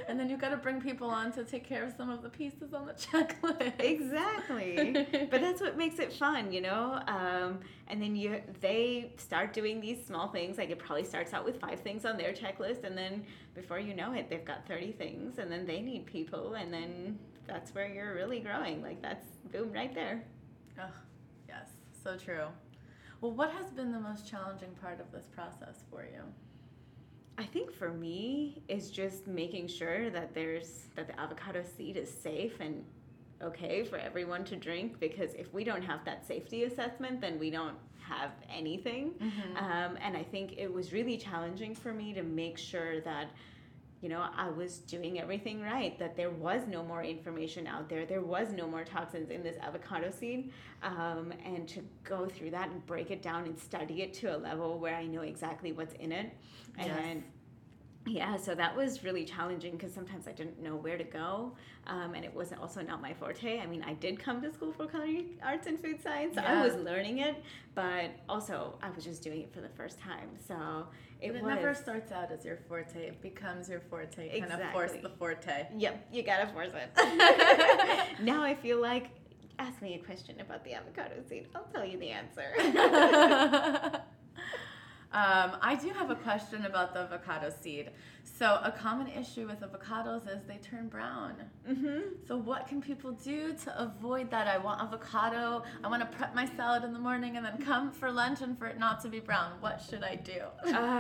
And 0.09 0.21
then 0.21 0.31
you've 0.31 0.41
got 0.41 0.51
to 0.51 0.57
bring 0.57 0.81
people 0.81 1.09
on 1.11 1.33
to 1.33 1.43
take 1.43 1.65
care 1.65 1.85
of 1.85 1.93
some 1.97 2.11
of 2.11 2.23
the 2.23 2.29
pieces 2.29 2.73
on 2.73 2.87
the 2.87 2.93
checklist. 3.07 3.81
Exactly. 3.81 5.07
But 5.31 5.41
that's 5.41 5.61
what 5.61 5.77
makes 5.77 5.99
it 5.99 6.13
fun 6.13 6.53
you 6.53 6.61
know? 6.61 7.01
Um, 7.09 7.61
and 7.89 8.01
then 8.01 8.15
you 8.15 8.41
they 8.61 9.13
start 9.17 9.53
doing 9.53 9.81
these 9.81 10.05
small 10.07 10.29
things 10.29 10.59
like 10.59 10.71
it 10.71 10.79
probably 10.79 11.05
starts 11.05 11.33
out 11.35 11.45
with 11.45 11.61
five 11.61 11.81
things 11.81 12.05
on 12.05 12.17
their 12.17 12.33
checklist 12.33 12.85
and 12.85 12.97
then 12.97 13.25
before 13.55 13.81
you 13.81 13.95
know 13.95 14.13
it 14.13 14.29
they've 14.31 14.45
got 14.45 14.67
30 14.69 14.93
things 14.93 15.39
and 15.39 15.51
then 15.51 15.67
they 15.67 15.81
need 15.81 16.07
people 16.07 16.55
and 16.55 16.73
then 16.73 17.19
that's 17.49 17.75
where 17.75 17.89
you're 17.89 18.15
really 18.15 18.41
growing. 18.41 18.83
Like 18.83 19.03
that's 19.03 19.27
boom 19.53 19.73
right 19.73 19.95
there. 19.95 20.23
Oh, 20.81 20.95
yes 21.49 21.69
so 22.05 22.17
true 22.17 22.47
well 23.21 23.33
what 23.33 23.51
has 23.51 23.71
been 23.71 23.93
the 23.93 24.01
most 24.01 24.27
challenging 24.29 24.71
part 24.81 25.01
of 25.01 25.11
this 25.13 25.27
process 25.35 25.85
for 25.91 26.03
you? 26.05 26.23
I 27.39 27.45
think 27.45 27.71
for 27.73 27.91
me 27.93 28.63
is 28.69 28.91
just 28.91 29.27
making 29.27 29.69
sure 29.69 30.09
that 30.11 30.35
there's 30.35 30.87
that 30.95 31.07
the 31.07 31.21
avocado 31.21 31.63
seed 31.77 31.97
is 31.97 32.11
safe 32.11 32.61
and 32.61 32.83
okay 33.43 33.85
for 33.85 33.99
everyone 33.99 34.43
to 34.47 34.57
drink 34.57 34.99
because 34.99 35.35
if 35.35 35.53
we 35.53 35.63
don't 35.63 35.83
have 35.83 36.03
that 36.07 36.27
safety 36.27 36.65
assessment 36.65 37.21
then 37.21 37.39
we 37.39 37.51
don't 37.51 37.77
have 38.01 38.31
anything. 38.49 39.13
Um, 39.59 39.99
and 40.01 40.17
I 40.17 40.23
think 40.23 40.55
it 40.57 40.73
was 40.73 40.93
really 40.93 41.17
challenging 41.19 41.75
for 41.75 41.93
me 41.93 42.15
to 42.15 42.23
make 42.23 42.57
sure 42.57 43.01
that 43.01 43.31
you 44.07 44.13
know 44.13 44.25
I 44.37 44.51
was 44.51 44.79
doing 44.79 45.19
everything 45.19 45.61
right 45.61 45.99
that 45.99 46.17
there 46.17 46.31
was 46.31 46.61
no 46.69 46.85
more 46.85 47.03
information 47.03 47.67
out 47.67 47.89
there 47.89 48.07
there 48.07 48.21
was 48.21 48.53
no 48.53 48.69
more 48.69 48.85
toxins 48.85 49.31
in 49.33 49.43
this 49.43 49.57
avocado 49.61 50.13
seed 50.13 50.53
um, 50.85 51.33
and 51.45 51.67
to 51.67 51.81
go 52.05 52.27
through 52.27 52.53
that 52.53 52.69
and 52.71 52.87
break 52.87 53.11
it 53.11 53.21
down 53.21 53.47
and 53.47 53.59
study 53.59 54.03
it 54.03 54.15
to 54.15 54.37
a 54.37 54.39
level 54.39 54.79
where 54.79 54.95
I 54.95 55.07
know 55.07 55.23
exactly 55.23 55.73
what's 55.73 55.95
in 55.95 56.13
it 56.13 56.33
Yes. 56.79 56.91
and 57.03 57.25
yeah, 58.07 58.37
so 58.37 58.55
that 58.55 58.77
was 58.77 59.03
really 59.03 59.25
challenging 59.25 59.73
because 59.73 59.93
sometimes 59.93 60.29
I 60.29 60.33
didn't 60.33 60.63
know 60.63 60.77
where 60.77 60.97
to 60.97 61.05
go, 61.05 61.53
um, 61.89 62.15
and 62.15 62.25
it 62.25 62.33
was 62.33 62.53
also 62.53 62.81
not 62.81 63.03
my 63.03 63.13
forte. 63.13 63.59
I 63.59 63.67
mean, 63.67 63.83
I 63.83 63.95
did 63.95 64.19
come 64.19 64.41
to 64.43 64.53
school 64.53 64.73
for 64.73 64.87
culinary 64.87 65.37
arts 65.45 65.67
and 65.67 65.81
food 65.81 66.01
science, 66.01 66.37
so 66.37 66.43
I 66.43 66.63
was 66.65 66.77
learning 66.77 67.19
it, 67.19 67.43
but 67.75 68.13
also 68.29 68.79
I 68.81 68.91
was 68.91 69.05
just 69.05 69.23
doing 69.23 69.41
it 69.43 69.53
for 69.53 69.61
the 69.61 69.69
first 69.71 69.99
time. 69.99 70.31
So 70.47 70.87
it 71.21 71.31
it 71.31 71.43
was. 71.43 71.43
never 71.43 71.75
starts 71.75 72.13
out 72.13 72.31
as 72.31 72.45
your 72.45 72.59
forte 72.69 73.09
it 73.09 73.21
becomes 73.23 73.69
your 73.69 73.81
forte 73.81 74.41
kind 74.41 74.53
of 74.53 74.71
force 74.73 74.93
the 75.03 75.11
forte 75.11 75.67
Yep, 75.77 76.09
you 76.13 76.23
gotta 76.23 76.47
force 76.53 76.73
it. 76.75 76.91
now 78.23 78.43
I 78.43 78.55
feel 78.55 78.81
like, 78.81 79.11
ask 79.59 79.83
me 79.83 79.95
a 79.95 79.99
question 80.05 80.41
about 80.41 80.63
the 80.65 80.75
avocado 80.75 81.17
seed. 81.29 81.49
I'll 81.55 81.65
tell 81.75 81.85
you 81.85 81.99
the 81.99 82.11
answer. 82.11 84.03
um, 85.13 85.53
I 85.63 85.79
do 85.81 85.91
have 85.91 86.11
a 86.11 86.17
question 86.17 86.65
about 86.67 86.93
the 86.93 87.01
avocado 87.01 87.53
seed. 87.63 87.91
So, 88.39 88.59
a 88.63 88.73
common 88.73 89.07
issue 89.07 89.47
with 89.47 89.61
avocados 89.61 90.27
is 90.29 90.43
they 90.49 90.57
turn 90.59 90.89
brown. 90.89 91.37
mm-hmm. 91.67 92.01
So, 92.27 92.37
what 92.37 92.67
can 92.67 92.83
people 92.83 93.13
do 93.13 93.55
to 93.65 93.81
avoid 93.83 94.31
that? 94.33 94.47
I 94.49 94.59
want 94.59 94.83
avocado. 94.83 95.63
I 95.85 95.89
want 95.89 96.03
to 96.03 96.17
prep 96.19 96.35
my 96.35 96.45
salad 96.57 96.83
in 96.85 96.93
the 96.93 96.99
morning 96.99 97.37
and 97.37 97.47
then 97.47 97.57
come 97.65 97.93
for 97.93 98.11
lunch 98.11 98.43
and 98.43 98.59
for 98.59 98.67
it 98.67 98.79
not 98.79 99.01
to 99.03 99.09
be 99.09 99.21
brown. 99.21 99.53
What 99.61 99.81
should 99.89 100.03
I 100.03 100.17
do? 100.17 100.41
oh, 100.67 100.99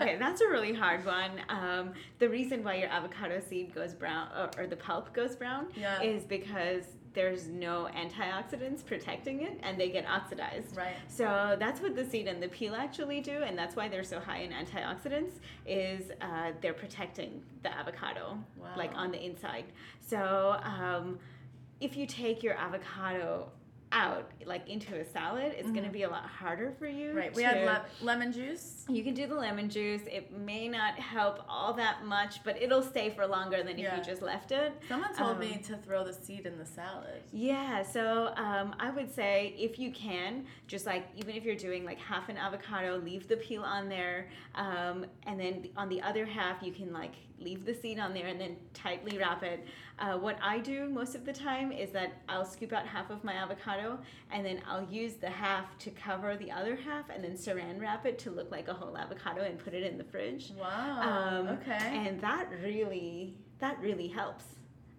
okay, 0.00 0.16
that's 0.18 0.40
a 0.40 0.48
really 0.48 0.74
hard 0.74 1.06
one. 1.06 1.30
Um, 1.48 1.92
the 2.18 2.28
reason 2.28 2.62
why 2.64 2.74
your 2.76 2.88
avocado 2.88 3.40
seed 3.48 3.74
goes 3.74 3.94
brown 3.94 4.28
or, 4.36 4.50
or 4.64 4.66
the 4.66 4.76
pulp 4.76 5.14
goes 5.14 5.36
brown 5.36 5.68
Yeah. 5.76 6.02
is 6.02 6.24
because 6.24 6.84
there's 7.16 7.48
no 7.48 7.88
antioxidants 7.96 8.84
protecting 8.84 9.42
it 9.42 9.58
and 9.62 9.80
they 9.80 9.88
get 9.88 10.06
oxidized. 10.06 10.76
Right. 10.76 10.94
So 11.08 11.56
that's 11.58 11.80
what 11.80 11.96
the 11.96 12.04
seed 12.04 12.28
and 12.28 12.40
the 12.40 12.48
peel 12.48 12.76
actually 12.76 13.20
do, 13.20 13.42
and 13.42 13.58
that's 13.58 13.74
why 13.74 13.88
they're 13.88 14.04
so 14.04 14.20
high 14.20 14.40
in 14.40 14.52
antioxidants. 14.52 15.32
Is 15.66 16.12
uh, 16.20 16.52
they're 16.60 16.74
protecting 16.74 17.42
the 17.62 17.74
avocado, 17.74 18.38
like 18.76 18.92
on 18.94 19.10
the 19.10 19.24
inside. 19.24 19.64
So 20.00 20.60
um, 20.62 21.18
if 21.80 21.96
you 21.96 22.06
take 22.06 22.42
your 22.42 22.54
avocado 22.54 23.50
out 23.92 24.30
like 24.44 24.68
into 24.68 24.96
a 24.98 25.04
salad, 25.04 25.52
it's 25.56 25.70
going 25.70 25.84
to 25.84 25.90
be 25.90 26.02
a 26.02 26.08
lot 26.08 26.24
harder 26.26 26.72
for 26.78 26.86
you. 26.88 27.12
Right. 27.12 27.34
We 27.34 27.42
to- 27.42 27.48
had 27.48 27.64
le- 27.64 27.84
lemon 28.02 28.32
juice. 28.32 28.84
You 28.88 29.02
can 29.04 29.14
do 29.14 29.26
the 29.26 29.34
lemon 29.34 29.68
juice. 29.68 30.02
It 30.06 30.32
may 30.36 30.68
not 30.68 30.94
help 30.98 31.44
all 31.48 31.72
that 31.74 32.04
much, 32.04 32.42
but 32.44 32.60
it'll 32.60 32.82
stay 32.82 33.10
for 33.10 33.26
longer 33.26 33.58
than 33.62 33.78
if 33.78 33.92
you 33.96 34.02
just 34.04 34.22
left 34.22 34.50
it. 34.52 34.72
Someone 34.88 35.14
told 35.14 35.32
Um, 35.36 35.40
me 35.40 35.58
to 35.66 35.76
throw 35.76 36.04
the 36.04 36.12
seed 36.12 36.46
in 36.46 36.58
the 36.58 36.66
salad. 36.66 37.22
Yeah, 37.32 37.82
so 37.82 38.32
um, 38.36 38.74
I 38.80 38.90
would 38.90 39.12
say 39.14 39.54
if 39.58 39.78
you 39.78 39.92
can, 39.92 40.46
just 40.66 40.84
like 40.86 41.06
even 41.16 41.34
if 41.36 41.44
you're 41.44 41.54
doing 41.56 41.84
like 41.84 41.98
half 41.98 42.28
an 42.28 42.36
avocado, 42.36 42.98
leave 42.98 43.28
the 43.28 43.36
peel 43.36 43.62
on 43.62 43.88
there, 43.88 44.28
um, 44.56 45.06
and 45.26 45.38
then 45.38 45.68
on 45.76 45.88
the 45.88 46.02
other 46.02 46.24
half 46.26 46.62
you 46.62 46.72
can 46.72 46.92
like 46.92 47.14
leave 47.38 47.64
the 47.66 47.74
seed 47.74 47.98
on 47.98 48.14
there 48.14 48.26
and 48.28 48.40
then 48.40 48.56
tightly 48.74 49.18
wrap 49.18 49.42
it. 49.42 49.64
Uh, 49.98 50.18
what 50.18 50.36
I 50.42 50.58
do 50.58 50.88
most 50.90 51.14
of 51.14 51.24
the 51.24 51.32
time 51.32 51.72
is 51.72 51.90
that 51.92 52.20
I'll 52.28 52.44
scoop 52.44 52.72
out 52.72 52.86
half 52.86 53.10
of 53.10 53.24
my 53.24 53.32
avocado 53.32 53.98
and 54.30 54.44
then 54.44 54.60
I'll 54.68 54.84
use 54.84 55.14
the 55.14 55.30
half 55.30 55.78
to 55.78 55.90
cover 55.90 56.36
the 56.36 56.50
other 56.52 56.76
half 56.76 57.08
and 57.08 57.24
then 57.24 57.32
saran 57.32 57.80
wrap 57.80 58.04
it 58.04 58.18
to 58.20 58.30
look 58.30 58.50
like 58.50 58.68
a 58.68 58.74
whole 58.74 58.96
avocado 58.96 59.42
and 59.42 59.58
put 59.58 59.72
it 59.72 59.82
in 59.82 59.96
the 59.96 60.04
fridge. 60.04 60.52
Wow. 60.58 61.00
Um, 61.00 61.48
okay. 61.48 62.06
And 62.06 62.20
that 62.20 62.48
really 62.62 63.34
that 63.58 63.80
really 63.80 64.08
helps. 64.08 64.44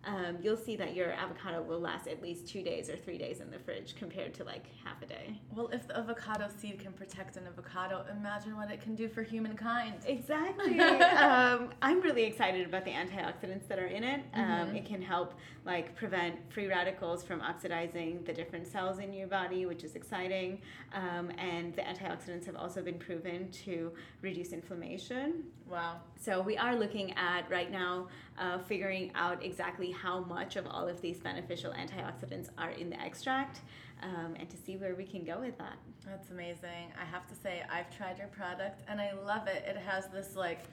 Um, 0.08 0.38
you'll 0.42 0.56
see 0.56 0.78
that 0.78 0.96
your 0.96 1.12
avocado 1.12 1.62
will 1.62 1.82
last 1.82 2.08
at 2.08 2.22
least 2.22 2.48
two 2.48 2.64
days 2.64 2.90
or 2.90 2.96
three 2.96 3.18
days 3.18 3.42
in 3.42 3.52
the 3.52 3.60
fridge 3.60 3.94
compared 4.00 4.34
to 4.36 4.46
like 4.46 4.64
half 4.84 5.02
a 5.02 5.06
day. 5.06 5.40
well, 5.54 5.68
if 5.74 5.86
the 5.88 5.98
avocado 5.98 6.48
seed 6.60 6.80
can 6.80 6.94
protect 6.94 7.36
an 7.36 7.46
avocado, 7.46 8.06
imagine 8.18 8.56
what 8.56 8.72
it 8.72 8.82
can 8.82 8.96
do 8.96 9.10
for 9.10 9.22
humankind. 9.22 9.96
Exactly. 10.06 10.80
um, 10.80 11.72
I'm 11.82 12.00
really 12.02 12.24
excited 12.24 12.66
about 12.66 12.86
the 12.86 12.92
antioxidants 12.92 13.68
that 13.68 13.80
are 13.80 13.88
in 13.88 14.04
it. 14.04 14.22
Um, 14.34 14.48
Mhm. 14.48 14.78
It 14.78 14.86
can 14.86 15.02
help 15.02 15.34
like 15.66 15.94
prevent 15.96 16.36
free 16.52 16.68
radicals 16.68 17.24
from 17.24 17.42
oxidizing 17.42 18.24
the 18.24 18.32
different 18.34 18.66
cells 18.66 19.00
in 19.00 19.12
your 19.14 19.28
body, 19.28 19.66
which 19.66 19.84
is 19.84 19.96
exciting. 19.96 20.62
Um, 20.94 21.30
and 21.38 21.76
the 21.76 21.82
antioxidants 21.82 22.46
have 22.46 22.56
also 22.56 22.82
been 22.82 22.98
proven 22.98 23.52
to 23.66 23.92
reduce 24.22 24.54
inflammation. 24.54 25.44
Wow. 25.70 25.98
So 26.20 26.42
we 26.42 26.58
are 26.58 26.76
looking 26.76 27.14
at 27.18 27.50
right 27.50 27.72
now 27.72 28.08
uh, 28.40 28.60
figuring 28.60 29.12
out 29.16 29.44
exactly 29.44 29.92
how 29.92 30.22
much 30.22 30.56
of 30.56 30.66
all 30.66 30.88
of 30.88 31.02
these 31.02 31.20
beneficial 31.20 31.74
antioxidants 31.74 32.50
are 32.58 32.72
in 32.72 32.90
the 32.90 33.00
extract, 33.02 33.62
um, 34.02 34.36
and 34.40 34.50
to 34.50 34.56
see 34.58 34.78
where 34.78 34.96
we 34.96 35.04
can 35.04 35.24
go 35.24 35.40
with 35.40 35.58
that. 35.58 35.78
That's 36.06 36.30
amazing. 36.30 36.94
I 37.00 37.06
have 37.06 37.28
to 37.28 37.36
say, 37.36 37.64
I've 37.70 37.96
tried 37.96 38.18
your 38.18 38.28
product 38.28 38.84
and 38.88 39.02
I 39.02 39.12
love 39.26 39.48
it. 39.48 39.66
It 39.68 39.76
has 39.78 40.08
this 40.08 40.36
like 40.36 40.64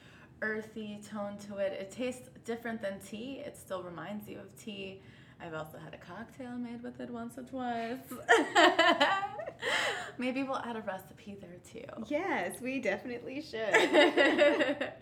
earthy 0.43 1.01
tone 1.11 1.39
to 1.49 1.57
it. 1.57 1.73
It 1.73 1.91
tastes 1.91 2.29
different 2.45 2.81
than 2.81 3.01
tea. 3.01 3.43
It 3.45 3.57
still 3.57 3.83
reminds 3.83 4.29
you 4.29 4.39
of 4.39 4.55
tea. 4.57 5.01
I've 5.41 5.55
also 5.55 5.79
had 5.79 5.95
a 5.95 5.99
cocktail 5.99 6.53
made 6.53 6.83
with 6.83 7.01
it 7.01 7.11
once 7.11 7.37
or 7.37 7.43
twice. 7.43 7.99
Maybe 10.19 10.43
we'll 10.43 10.59
add 10.59 10.77
a 10.77 10.81
recipe 10.83 11.37
there 11.41 11.59
too. 11.71 11.85
Yes, 12.07 12.61
we 12.61 12.81
definitely 12.81 13.43
should. 13.43 13.75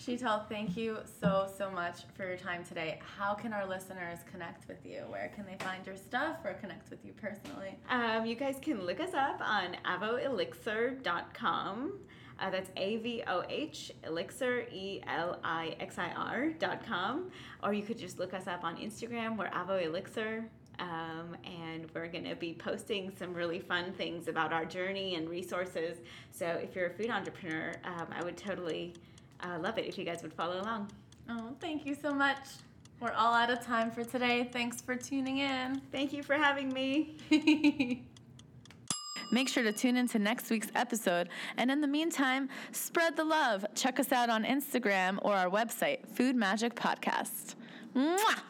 Sheetal, 0.00 0.48
thank 0.48 0.76
you 0.76 0.98
so, 1.20 1.48
so 1.56 1.70
much 1.70 2.00
for 2.16 2.26
your 2.26 2.36
time 2.36 2.64
today. 2.64 2.98
How 3.18 3.34
can 3.34 3.52
our 3.52 3.66
listeners 3.66 4.18
connect 4.30 4.66
with 4.66 4.84
you? 4.84 5.02
Where 5.08 5.30
can 5.34 5.44
they 5.46 5.56
find 5.64 5.86
your 5.86 5.96
stuff 5.96 6.38
or 6.44 6.54
connect 6.54 6.90
with 6.90 7.04
you 7.04 7.12
personally? 7.12 7.76
um, 7.90 8.26
you 8.26 8.34
guys 8.34 8.56
can 8.60 8.84
look 8.84 8.98
us 9.00 9.14
up 9.14 9.40
on 9.40 9.76
avoelixir.com. 9.84 11.92
Uh, 12.40 12.50
that's 12.50 12.70
A 12.76 12.96
V 12.96 13.22
O 13.28 13.44
H 13.48 13.92
elixir 14.04 14.66
E 14.72 15.00
L 15.06 15.38
I 15.44 15.76
X 15.78 15.96
I 15.98 16.10
R 16.16 16.48
dot 16.50 16.84
com, 16.84 17.30
or 17.62 17.72
you 17.72 17.82
could 17.84 17.98
just 17.98 18.18
look 18.18 18.34
us 18.34 18.48
up 18.48 18.64
on 18.64 18.76
Instagram. 18.78 19.36
We're 19.36 19.50
Avo 19.50 19.80
Elixir, 19.84 20.50
um, 20.78 21.36
and 21.44 21.86
we're 21.94 22.08
going 22.08 22.24
to 22.24 22.34
be 22.34 22.54
posting 22.54 23.12
some 23.18 23.34
really 23.34 23.60
fun 23.60 23.92
things 23.92 24.28
about 24.28 24.52
our 24.52 24.64
journey 24.64 25.14
and 25.14 25.28
resources. 25.28 25.98
So 26.30 26.46
if 26.46 26.74
you're 26.74 26.86
a 26.86 26.90
food 26.90 27.10
entrepreneur, 27.10 27.74
um, 27.84 28.06
I 28.10 28.22
would 28.24 28.36
totally 28.36 28.94
uh, 29.40 29.58
love 29.60 29.78
it 29.78 29.86
if 29.86 29.98
you 29.98 30.04
guys 30.04 30.22
would 30.22 30.32
follow 30.32 30.60
along. 30.60 30.90
Oh, 31.28 31.54
thank 31.60 31.86
you 31.86 31.94
so 31.94 32.12
much. 32.12 32.38
We're 33.00 33.12
all 33.12 33.34
out 33.34 33.50
of 33.50 33.64
time 33.64 33.90
for 33.90 34.04
today. 34.04 34.48
Thanks 34.52 34.80
for 34.80 34.94
tuning 34.94 35.38
in. 35.38 35.80
Thank 35.90 36.12
you 36.12 36.22
for 36.22 36.34
having 36.34 36.72
me. 36.72 37.16
Make 39.32 39.48
sure 39.48 39.62
to 39.62 39.72
tune 39.72 39.96
in 39.96 40.06
to 40.08 40.18
next 40.18 40.50
week's 40.50 40.68
episode. 40.74 41.30
And 41.56 41.70
in 41.70 41.80
the 41.80 41.86
meantime, 41.86 42.50
spread 42.70 43.16
the 43.16 43.24
love. 43.24 43.64
Check 43.74 43.98
us 43.98 44.12
out 44.12 44.28
on 44.28 44.44
Instagram 44.44 45.18
or 45.22 45.34
our 45.34 45.48
website, 45.48 46.06
Food 46.06 46.36
Magic 46.36 46.74
Podcast. 46.74 47.54
Mwah! 47.96 48.40